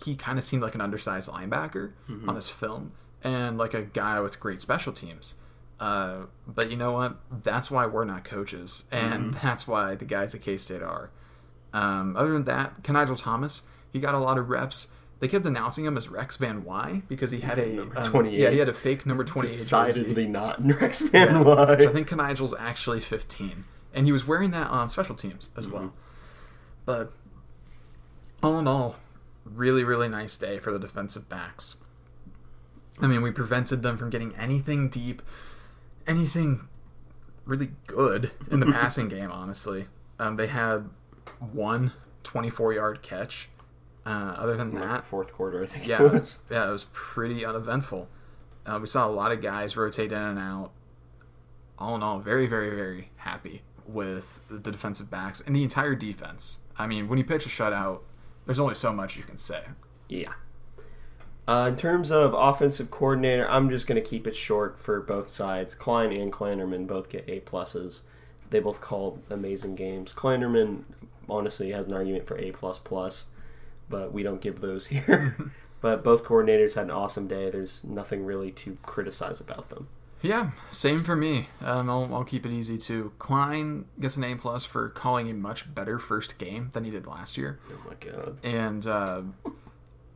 [0.05, 1.91] he kind of seemed like an undersized linebacker
[2.29, 2.93] on his film,
[3.25, 5.35] and like a guy with great special teams.
[5.81, 7.17] Uh, but you know what?
[7.43, 11.11] That's why we're not coaches, and that's why the guys at K State are.
[11.73, 14.89] Um, other than that, Kenigel Thomas, he got a lot of reps.
[15.19, 18.51] They kept announcing him as Rex Van Y because he had a Number um, yeah,
[18.51, 22.55] he had a fake number twenty eight Decidedly not Rex Van So I think Kenigel's
[22.59, 25.93] actually fifteen, and he was wearing that on special teams as well.
[26.85, 27.13] But
[28.43, 28.97] all in all,
[29.45, 31.77] really really nice day for the defensive backs.
[33.01, 35.21] I mean, we prevented them from getting anything deep,
[36.07, 36.69] anything
[37.45, 39.31] really good in the passing game.
[39.31, 39.87] Honestly,
[40.19, 40.89] um, they had
[41.39, 43.49] one 24 yard catch.
[44.07, 46.39] Uh, other than that, Fourth quarter, I think yeah, it was.
[46.51, 48.09] yeah, it was pretty uneventful.
[48.67, 50.73] Uh, we saw a lot of guys rotate in and out.
[51.79, 56.59] All in all, very, very, very happy with the defensive backs and the entire defense.
[56.79, 58.01] I mean, when you pitch a shutout,
[58.47, 59.63] there's only so much you can say.
[60.09, 60.33] Yeah.
[61.47, 65.29] Uh, in terms of offensive coordinator, I'm just going to keep it short for both
[65.29, 65.75] sides.
[65.75, 68.03] Klein and Klanderman both get A pluses.
[68.51, 70.15] They both called amazing games.
[70.15, 70.85] Klanderman
[71.29, 73.27] honestly has an argument for A plus plus,
[73.91, 75.37] but we don't give those here.
[75.83, 77.51] but both coordinators had an awesome day.
[77.51, 79.89] There's nothing really to criticize about them.
[80.23, 81.49] Yeah, same for me.
[81.61, 83.13] Um, I'll, I'll keep it easy too.
[83.19, 87.07] Klein gets an A plus for calling a much better first game than he did
[87.07, 87.61] last year.
[87.71, 88.39] Oh my god.
[88.43, 89.21] and uh,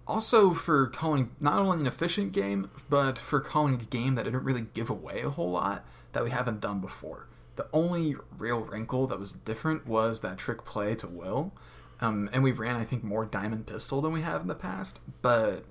[0.09, 4.45] also for calling not only an efficient game, but for calling a game that didn't
[4.45, 7.27] really give away a whole lot that we haven't done before.
[7.57, 11.53] The only real wrinkle that was different was that trick play to Will,
[12.01, 14.99] um, and we ran I think more diamond pistol than we have in the past,
[15.21, 15.65] but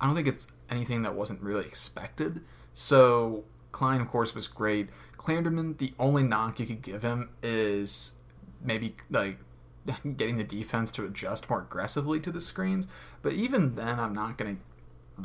[0.00, 2.40] I don't think it's anything that wasn't really expected.
[2.72, 4.88] So Klein, of course, was great.
[5.18, 8.12] Klanderman, the only knock you could give him is
[8.62, 9.38] maybe like
[10.16, 12.86] getting the defense to adjust more aggressively to the screens.
[13.22, 14.62] But even then, I'm not going to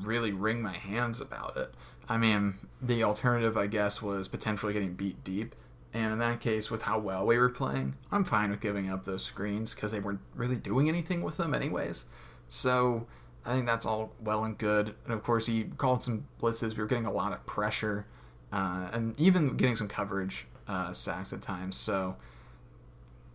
[0.06, 1.74] really wring my hands about it.
[2.08, 5.56] I mean, the alternative, I guess, was potentially getting beat deep.
[5.94, 9.06] And in that case, with how well we were playing, I'm fine with giving up
[9.06, 12.06] those screens because they weren't really doing anything with them, anyways.
[12.48, 13.08] So
[13.46, 14.96] I think that's all well and good.
[15.06, 16.76] And of course, he called some blitzes.
[16.76, 18.06] We were getting a lot of pressure
[18.52, 21.76] uh, and even getting some coverage uh, sacks at times.
[21.76, 22.18] So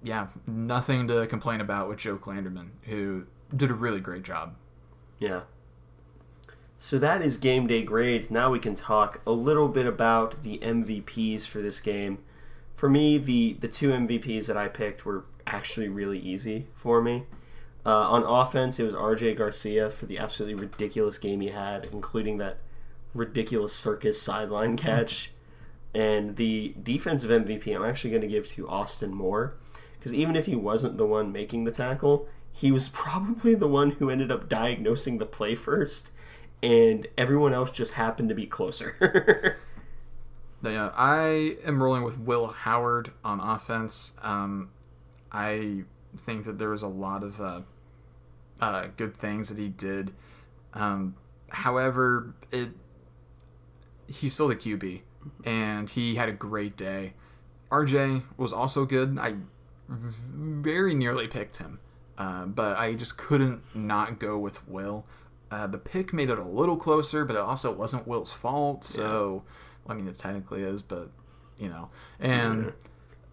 [0.05, 3.25] yeah, nothing to complain about with Joe Klanderman, who
[3.57, 4.55] did a really great job.
[5.19, 5.43] Yeah.
[6.79, 8.31] So that is game day grades.
[8.31, 12.19] Now we can talk a little bit about the MVPs for this game.
[12.77, 17.25] For me, the the two MVPs that I picked were actually really easy for me.
[17.87, 22.37] Uh, on offense, it was RJ Garcia for the absolutely ridiculous game he had, including
[22.39, 22.59] that
[23.15, 25.31] ridiculous circus sideline catch.
[25.95, 29.55] And the defensive MVP, I'm actually going to give to Austin Moore
[30.05, 33.93] because even if he wasn't the one making the tackle, he was probably the one
[33.93, 36.13] who ended up diagnosing the play first,
[36.63, 39.57] and everyone else just happened to be closer.
[40.63, 44.15] Yeah, I am rolling with Will Howard on offense.
[44.23, 44.71] Um,
[45.31, 45.85] I
[46.17, 47.61] think that there was a lot of uh,
[48.63, 50.13] uh, good things that he did.
[50.73, 51.17] Um,
[51.51, 52.71] however, it
[54.09, 55.03] he's still the QB,
[55.45, 57.13] and he had a great day.
[57.71, 59.19] RJ was also good.
[59.19, 59.35] I
[59.89, 61.81] very nearly picked him,
[62.19, 65.07] uh, but I just couldn't not go with Will.
[65.51, 68.83] Uh, the pick made it a little closer, but it also wasn't Will's fault.
[68.85, 69.45] So,
[69.87, 71.11] I mean, it technically is, but
[71.59, 71.91] you know.
[72.19, 72.73] And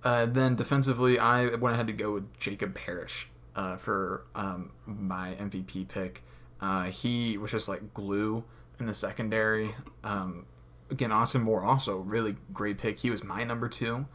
[0.03, 5.35] uh, then defensively, I went ahead to go with Jacob Parrish uh, for um, my
[5.39, 6.23] MVP pick.
[6.59, 8.43] Uh, he was just like glue
[8.79, 9.73] in the secondary.
[10.03, 10.45] Um,
[10.89, 12.99] again, Austin Moore also really great pick.
[12.99, 14.05] He was my number two,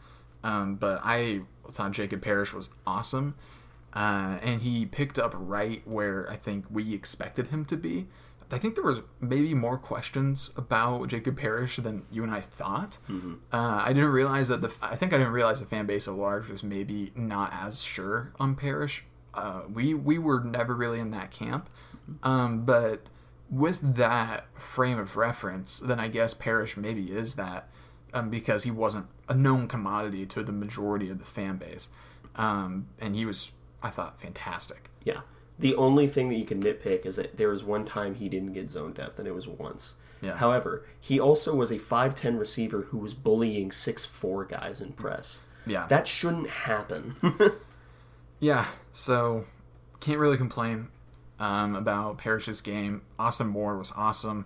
[0.43, 3.35] um, but I thought Jacob Parrish was awesome,
[3.93, 8.07] uh, and he picked up right where I think we expected him to be.
[8.49, 12.97] I think there was maybe more questions about Jacob Parrish than you and I thought.
[13.51, 16.13] Uh, I didn't realize that the I think I didn't realize the fan base at
[16.13, 19.03] large was maybe not as sure on Parrish.
[19.33, 21.69] Uh, we we were never really in that camp,
[22.23, 23.01] um, but
[23.49, 27.69] with that frame of reference, then I guess Parrish maybe is that
[28.13, 31.89] um, because he wasn't a known commodity to the majority of the fan base.
[32.35, 33.51] Um, and he was,
[33.81, 34.89] I thought, fantastic.
[35.03, 35.21] Yeah.
[35.59, 38.53] The only thing that you can nitpick is that there was one time he didn't
[38.53, 39.95] get zone depth, and it was once.
[40.21, 40.37] Yeah.
[40.37, 45.41] However, he also was a 5'10 receiver who was bullying 6'4 guys in press.
[45.65, 45.87] Yeah.
[45.87, 47.15] That shouldn't happen.
[48.39, 49.45] Yeah, so
[49.99, 50.89] can't really complain
[51.39, 53.01] um, about Parrish's game.
[53.17, 54.45] Austin Moore was awesome.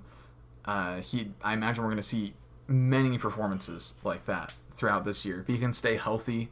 [0.64, 2.34] Uh, he, I imagine we're going to see
[2.68, 5.40] many performances like that throughout this year.
[5.42, 6.50] If he can stay healthy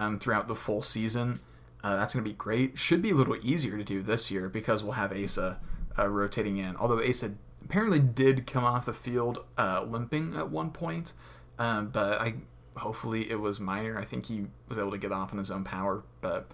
[0.00, 1.40] um, throughout the full season,
[1.84, 2.76] uh, that's going to be great.
[2.76, 5.60] Should be a little easier to do this year because we'll have Asa
[5.96, 6.76] uh, rotating in.
[6.76, 11.12] Although Asa apparently did come off the field uh, limping at one point,
[11.60, 12.34] um, but I
[12.76, 13.96] hopefully it was minor.
[13.96, 16.50] I think he was able to get off on his own power, but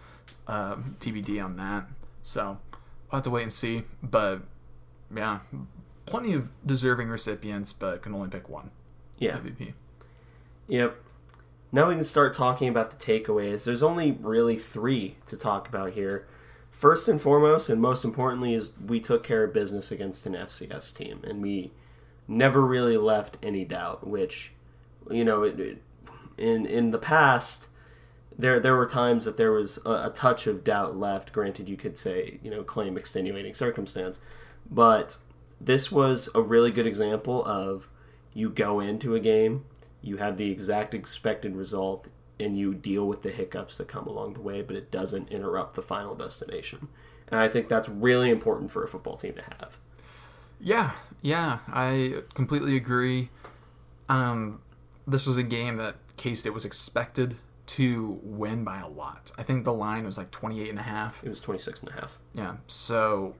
[0.46, 1.86] um, TBD on that.
[2.20, 2.58] So
[3.10, 3.84] we'll have to wait and see.
[4.02, 4.42] But
[5.14, 5.38] yeah,
[6.04, 8.70] plenty of deserving recipients, but can only pick one
[9.18, 9.38] yeah.
[9.38, 9.72] MVP.
[10.68, 11.03] Yep.
[11.74, 13.64] Now we can start talking about the takeaways.
[13.64, 16.24] There's only really three to talk about here.
[16.70, 20.96] First and foremost, and most importantly, is we took care of business against an FCS
[20.96, 21.72] team, and we
[22.28, 24.06] never really left any doubt.
[24.06, 24.52] Which,
[25.10, 25.82] you know, it, it,
[26.38, 27.66] in in the past,
[28.38, 31.32] there there were times that there was a, a touch of doubt left.
[31.32, 34.20] Granted, you could say you know claim extenuating circumstance,
[34.70, 35.16] but
[35.60, 37.88] this was a really good example of
[38.32, 39.64] you go into a game,
[40.04, 44.34] you have the exact expected result, and you deal with the hiccups that come along
[44.34, 46.88] the way, but it doesn't interrupt the final destination.
[47.28, 49.78] And I think that's really important for a football team to have.
[50.60, 50.92] Yeah,
[51.22, 53.30] yeah, I completely agree.
[54.08, 54.60] Um,
[55.06, 57.36] this was a game that K State was expected
[57.66, 59.32] to win by a lot.
[59.38, 61.24] I think the line was like 28 and a half.
[61.24, 62.18] It was 26 and a half.
[62.34, 63.34] Yeah, so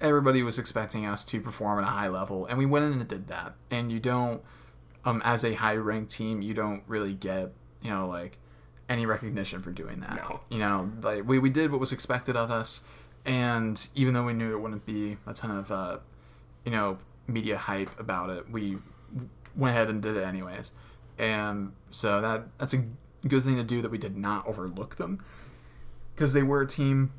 [0.00, 3.08] everybody was expecting us to perform at a high level, and we went in and
[3.08, 3.54] did that.
[3.70, 4.42] And you don't,
[5.04, 8.38] um, as a high ranked team, you don't really get, you know, like
[8.88, 10.16] any recognition for doing that.
[10.16, 10.40] No.
[10.48, 12.82] You know, like we, we did what was expected of us,
[13.24, 15.98] and even though we knew it wouldn't be a ton of, uh,
[16.64, 18.78] you know, media hype about it, we
[19.56, 20.72] went ahead and did it anyways.
[21.18, 22.84] And so that that's a
[23.26, 25.22] good thing to do that we did not overlook them
[26.14, 27.12] because they were a team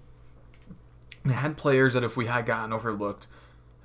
[1.25, 3.27] they had players that if we had gotten overlooked,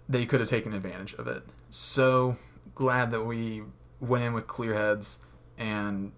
[0.09, 1.43] they could have taken advantage of it.
[1.71, 2.37] So
[2.75, 3.63] glad that we
[4.01, 5.19] went in with clear heads
[5.57, 6.13] and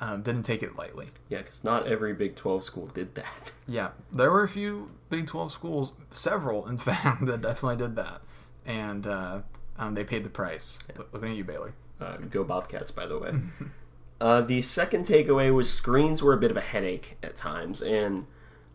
[0.00, 1.08] um, didn't take it lightly.
[1.28, 3.52] Yeah, because not every Big 12 school did that.
[3.68, 8.20] Yeah, there were a few Big 12 schools, several in fact, that definitely did that.
[8.66, 9.42] And uh,
[9.78, 10.80] um, they paid the price.
[11.12, 11.74] Looking at you, Baylor.
[12.00, 13.32] Uh, go Bobcats, by the way.
[14.20, 18.26] uh, the second takeaway was screens were a bit of a headache at times, and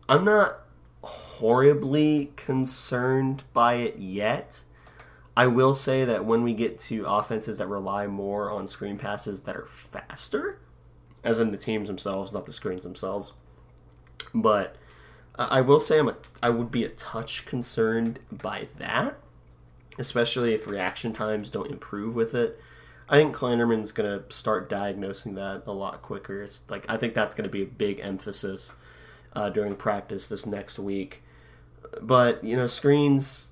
[0.08, 0.60] I'm not
[1.02, 4.62] horribly concerned by it yet.
[5.38, 9.42] I will say that when we get to offenses that rely more on screen passes
[9.42, 10.58] that are faster,
[11.22, 13.30] as in the teams themselves, not the screens themselves,
[14.34, 14.74] but
[15.38, 19.14] I will say I'm a, I would be a touch concerned by that,
[19.96, 22.60] especially if reaction times don't improve with it.
[23.08, 26.42] I think Klanderman's going to start diagnosing that a lot quicker.
[26.42, 28.72] It's like I think that's going to be a big emphasis
[29.34, 31.22] uh, during practice this next week.
[32.02, 33.47] But you know, screens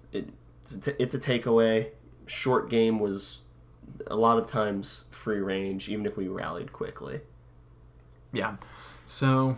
[0.73, 1.89] it, it's a takeaway.
[2.27, 3.43] Short game was
[4.09, 7.21] a lot of times free range, even if we rallied quickly.
[8.33, 8.57] Yeah.
[9.07, 9.57] So,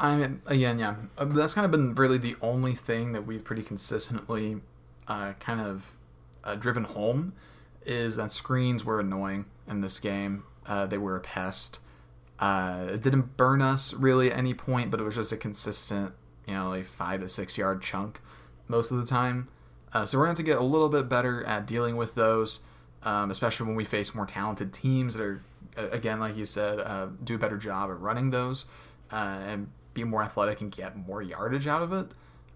[0.00, 3.62] I again, yeah, uh, that's kind of been really the only thing that we've pretty
[3.62, 4.60] consistently
[5.06, 5.98] uh, kind of
[6.44, 7.34] uh, driven home
[7.84, 10.44] is that screens were annoying in this game.
[10.66, 11.78] Uh, they were a pest.
[12.38, 16.12] Uh, it didn't burn us really at any point, but it was just a consistent,
[16.46, 18.20] you know, like five to six yard chunk
[18.68, 19.48] most of the time.
[19.92, 22.60] Uh, so we're going to get a little bit better at dealing with those,
[23.02, 25.42] um, especially when we face more talented teams that are,
[25.76, 28.66] again, like you said, uh, do a better job at running those
[29.12, 32.08] uh, and be more athletic and get more yardage out of it.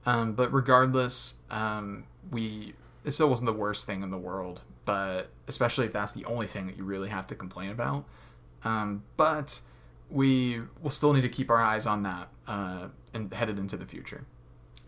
[0.04, 2.74] Um, but regardless, um, we
[3.04, 4.62] it still wasn't the worst thing in the world.
[4.84, 8.04] But especially if that's the only thing that you really have to complain about.
[8.64, 9.60] Um, but
[10.10, 13.86] we will still need to keep our eyes on that uh, and headed into the
[13.86, 14.24] future.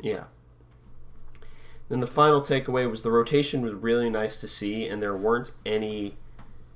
[0.00, 0.24] Yeah.
[1.88, 5.52] Then the final takeaway was the rotation was really nice to see, and there weren't
[5.66, 6.16] any.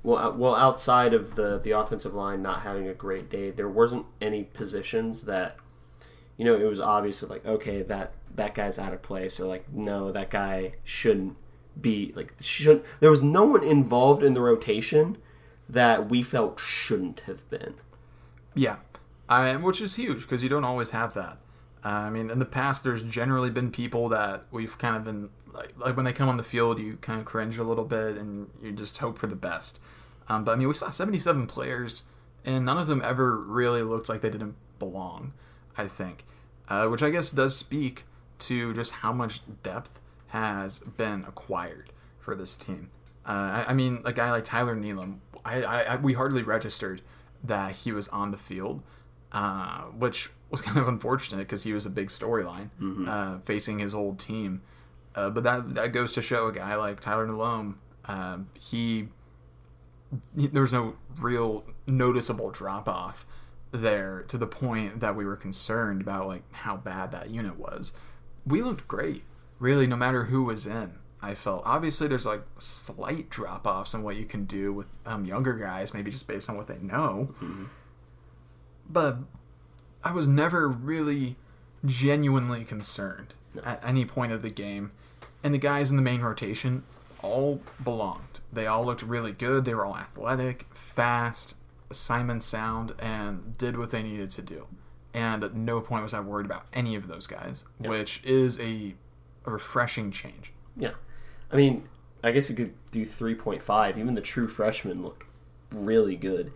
[0.03, 4.05] Well, well, outside of the the offensive line not having a great day, there wasn't
[4.21, 5.57] any positions that,
[6.37, 9.71] you know, it was obvious like okay that that guy's out of place or like
[9.73, 11.35] no that guy shouldn't
[11.79, 15.17] be like should there was no one involved in the rotation
[15.67, 17.75] that we felt shouldn't have been.
[18.55, 18.77] Yeah,
[19.29, 21.37] I, which is huge because you don't always have that.
[21.83, 25.73] I mean, in the past, there's generally been people that we've kind of been like,
[25.77, 28.49] like when they come on the field, you kind of cringe a little bit and
[28.61, 29.79] you just hope for the best.
[30.27, 32.03] Um, but I mean, we saw 77 players,
[32.45, 35.33] and none of them ever really looked like they didn't belong.
[35.77, 36.25] I think,
[36.67, 38.03] uh, which I guess does speak
[38.39, 42.89] to just how much depth has been acquired for this team.
[43.25, 47.01] Uh, I, I, mean, a guy like Tyler Nealon, I, I, we hardly registered
[47.43, 48.83] that he was on the field,
[49.31, 53.07] uh, which was kind of unfortunate because he was a big storyline mm-hmm.
[53.07, 54.61] uh, facing his old team.
[55.15, 57.75] Uh, but that that goes to show a guy like Tyler Nealon,
[58.05, 59.09] um, he,
[60.37, 63.25] he there was no real noticeable drop off
[63.71, 67.93] there to the point that we were concerned about like how bad that unit was.
[68.45, 69.23] We looked great,
[69.59, 70.99] really, no matter who was in.
[71.21, 75.25] I felt obviously there's like slight drop offs in what you can do with um,
[75.25, 77.29] younger guys, maybe just based on what they know.
[77.41, 77.65] Mm-hmm.
[78.89, 79.17] But
[80.03, 81.35] I was never really
[81.85, 83.61] genuinely concerned no.
[83.63, 84.91] at any point of the game.
[85.43, 86.83] And the guys in the main rotation
[87.21, 88.39] all belonged.
[88.51, 89.65] They all looked really good.
[89.65, 91.55] They were all athletic, fast,
[91.89, 94.67] assignment sound, and did what they needed to do.
[95.13, 97.89] And at no point was I worried about any of those guys, yeah.
[97.89, 98.95] which is a,
[99.45, 100.53] a refreshing change.
[100.77, 100.91] Yeah.
[101.51, 101.87] I mean,
[102.23, 103.97] I guess you could do 3.5.
[103.97, 105.23] Even the true freshman looked
[105.71, 106.51] really good.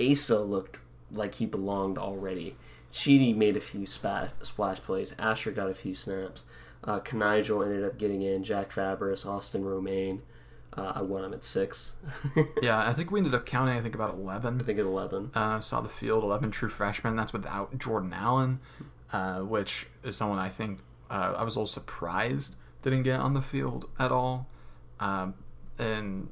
[0.00, 0.80] Asa looked
[1.10, 2.56] like he belonged already.
[2.92, 5.14] Chiddi made a few splash, splash plays.
[5.18, 6.44] Asher got a few snaps.
[6.84, 8.44] Uh, ended up getting in.
[8.44, 10.22] Jack Fabris, Austin Romaine.
[10.76, 11.96] Uh, I won him at six.
[12.62, 13.76] yeah, I think we ended up counting.
[13.76, 14.60] I think about eleven.
[14.60, 15.30] I think at eleven.
[15.34, 17.16] Uh, saw the field eleven true freshmen.
[17.16, 18.60] That's without Jordan Allen,
[19.12, 20.80] uh, which is someone I think
[21.10, 24.46] uh, I was a little surprised didn't get on the field at all.
[25.00, 25.34] Um,
[25.78, 26.28] and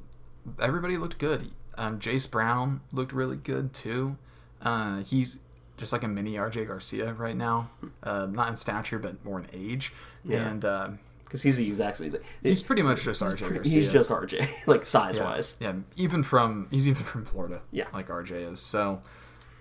[0.59, 1.51] everybody looked good.
[1.77, 4.17] Um, Jayce Brown looked really good too.
[4.61, 5.37] Uh, he's
[5.77, 7.69] just like a mini RJ Garcia right now,
[8.03, 9.93] uh, not in stature but more in age.
[10.25, 10.47] Yeah.
[10.47, 12.01] And because uh, he's the exact.
[12.43, 13.73] He's pretty much just RJ pretty, Garcia.
[13.73, 15.23] He's just RJ, like size yeah.
[15.23, 15.55] wise.
[15.59, 17.61] Yeah, even from he's even from Florida.
[17.71, 18.59] Yeah, like RJ is.
[18.59, 19.01] So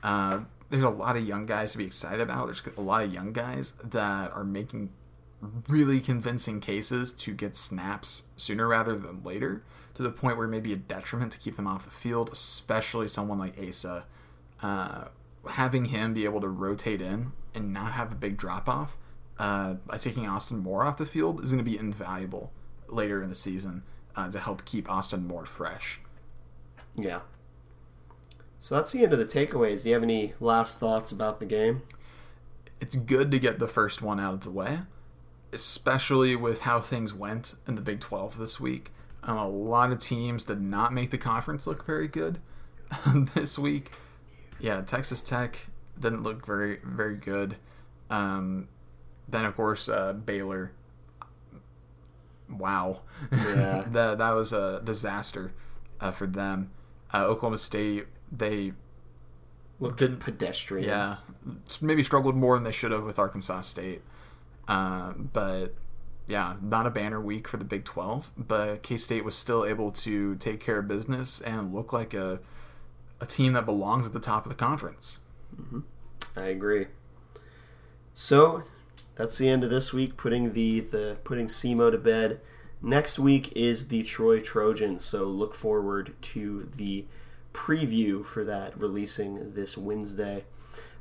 [0.02, 0.40] uh,
[0.70, 2.46] there's a lot of young guys to be excited about.
[2.46, 4.90] There's a lot of young guys that are making
[5.68, 9.62] really convincing cases to get snaps sooner rather than later
[9.94, 12.30] to the point where it may be a detriment to keep them off the field,
[12.32, 14.04] especially someone like Asa.
[14.62, 15.04] Uh,
[15.50, 18.96] having him be able to rotate in and not have a big drop off
[19.38, 22.52] uh, by taking Austin Moore off the field is going to be invaluable
[22.88, 23.82] later in the season
[24.14, 26.00] uh, to help keep Austin Moore fresh.
[26.94, 27.20] Yeah.
[28.60, 29.82] So that's the end of the takeaways.
[29.82, 31.82] Do you have any last thoughts about the game?
[32.80, 34.80] It's good to get the first one out of the way
[35.52, 38.92] especially with how things went in the Big 12 this week.
[39.22, 42.38] Um, a lot of teams did not make the conference look very good
[43.34, 43.90] this week.
[44.58, 47.56] Yeah, Texas Tech didn't look very very good.
[48.10, 48.68] Um,
[49.28, 50.72] then of course uh, Baylor.
[52.48, 53.02] Wow,
[53.32, 53.84] yeah.
[53.90, 55.52] that that was a disaster
[56.00, 56.70] uh, for them.
[57.12, 58.72] Uh, Oklahoma State they
[59.80, 60.88] looked pedestrian.
[60.88, 61.16] Yeah,
[61.80, 64.02] maybe struggled more than they should have with Arkansas State.
[64.68, 65.74] Uh, but
[66.26, 69.92] yeah, not a banner week for the Big 12, but K State was still able
[69.92, 72.40] to take care of business and look like a,
[73.20, 75.20] a team that belongs at the top of the conference.
[75.60, 75.80] Mm-hmm.
[76.36, 76.86] I agree.
[78.14, 78.64] So
[79.14, 80.16] that's the end of this week.
[80.16, 82.40] Putting the the putting SEMO to bed.
[82.82, 87.06] Next week is the Troy Trojans, so look forward to the
[87.54, 90.44] preview for that releasing this Wednesday.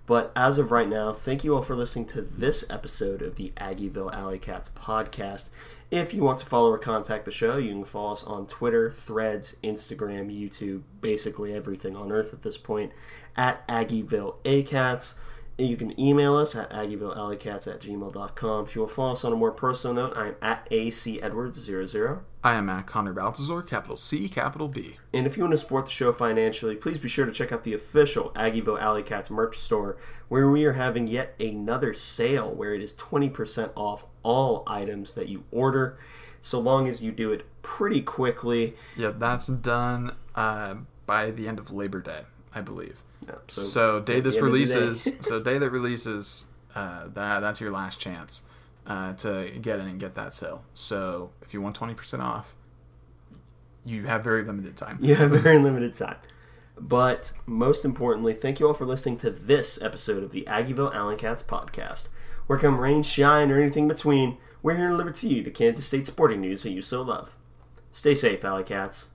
[0.05, 3.51] But as of right now, thank you all for listening to this episode of the
[3.57, 5.49] Aggieville Alley Cats podcast.
[5.91, 8.89] If you want to follow or contact the show, you can follow us on Twitter,
[8.91, 12.91] Threads, Instagram, YouTube, basically everything on earth at this point,
[13.37, 15.15] at Aggieville ACats.
[15.57, 18.65] You can email us at aggievillealleycats at gmail.com.
[18.65, 22.19] If you want to follow us on a more personal note, I'm at acedwards00.
[22.43, 24.97] I am at Connor Baltazar, capital C, capital B.
[25.13, 27.63] And if you want to support the show financially, please be sure to check out
[27.63, 29.95] the official Aggieville Alley Cats merch store,
[30.27, 35.29] where we are having yet another sale where it is 20% off all items that
[35.29, 35.97] you order,
[36.41, 38.75] so long as you do it pretty quickly.
[38.97, 42.21] Yep, that's done uh, by the end of Labor Day,
[42.53, 43.01] I believe
[43.47, 45.17] so, so day this releases, day.
[45.21, 48.43] so day that releases, uh, that that's your last chance
[48.87, 50.63] uh, to get in and get that sale.
[50.73, 52.55] So if you want twenty percent off,
[53.83, 54.99] you have very limited time.
[55.01, 56.17] You have very limited time.
[56.77, 61.15] But most importantly, thank you all for listening to this episode of the Aggieville Alley
[61.15, 62.09] Cats podcast.
[62.47, 65.87] Where come rain, shine, or anything between, we're here to deliver to you the Kansas
[65.87, 67.31] State sporting news that you so love.
[67.91, 69.09] Stay safe, Alley Cats.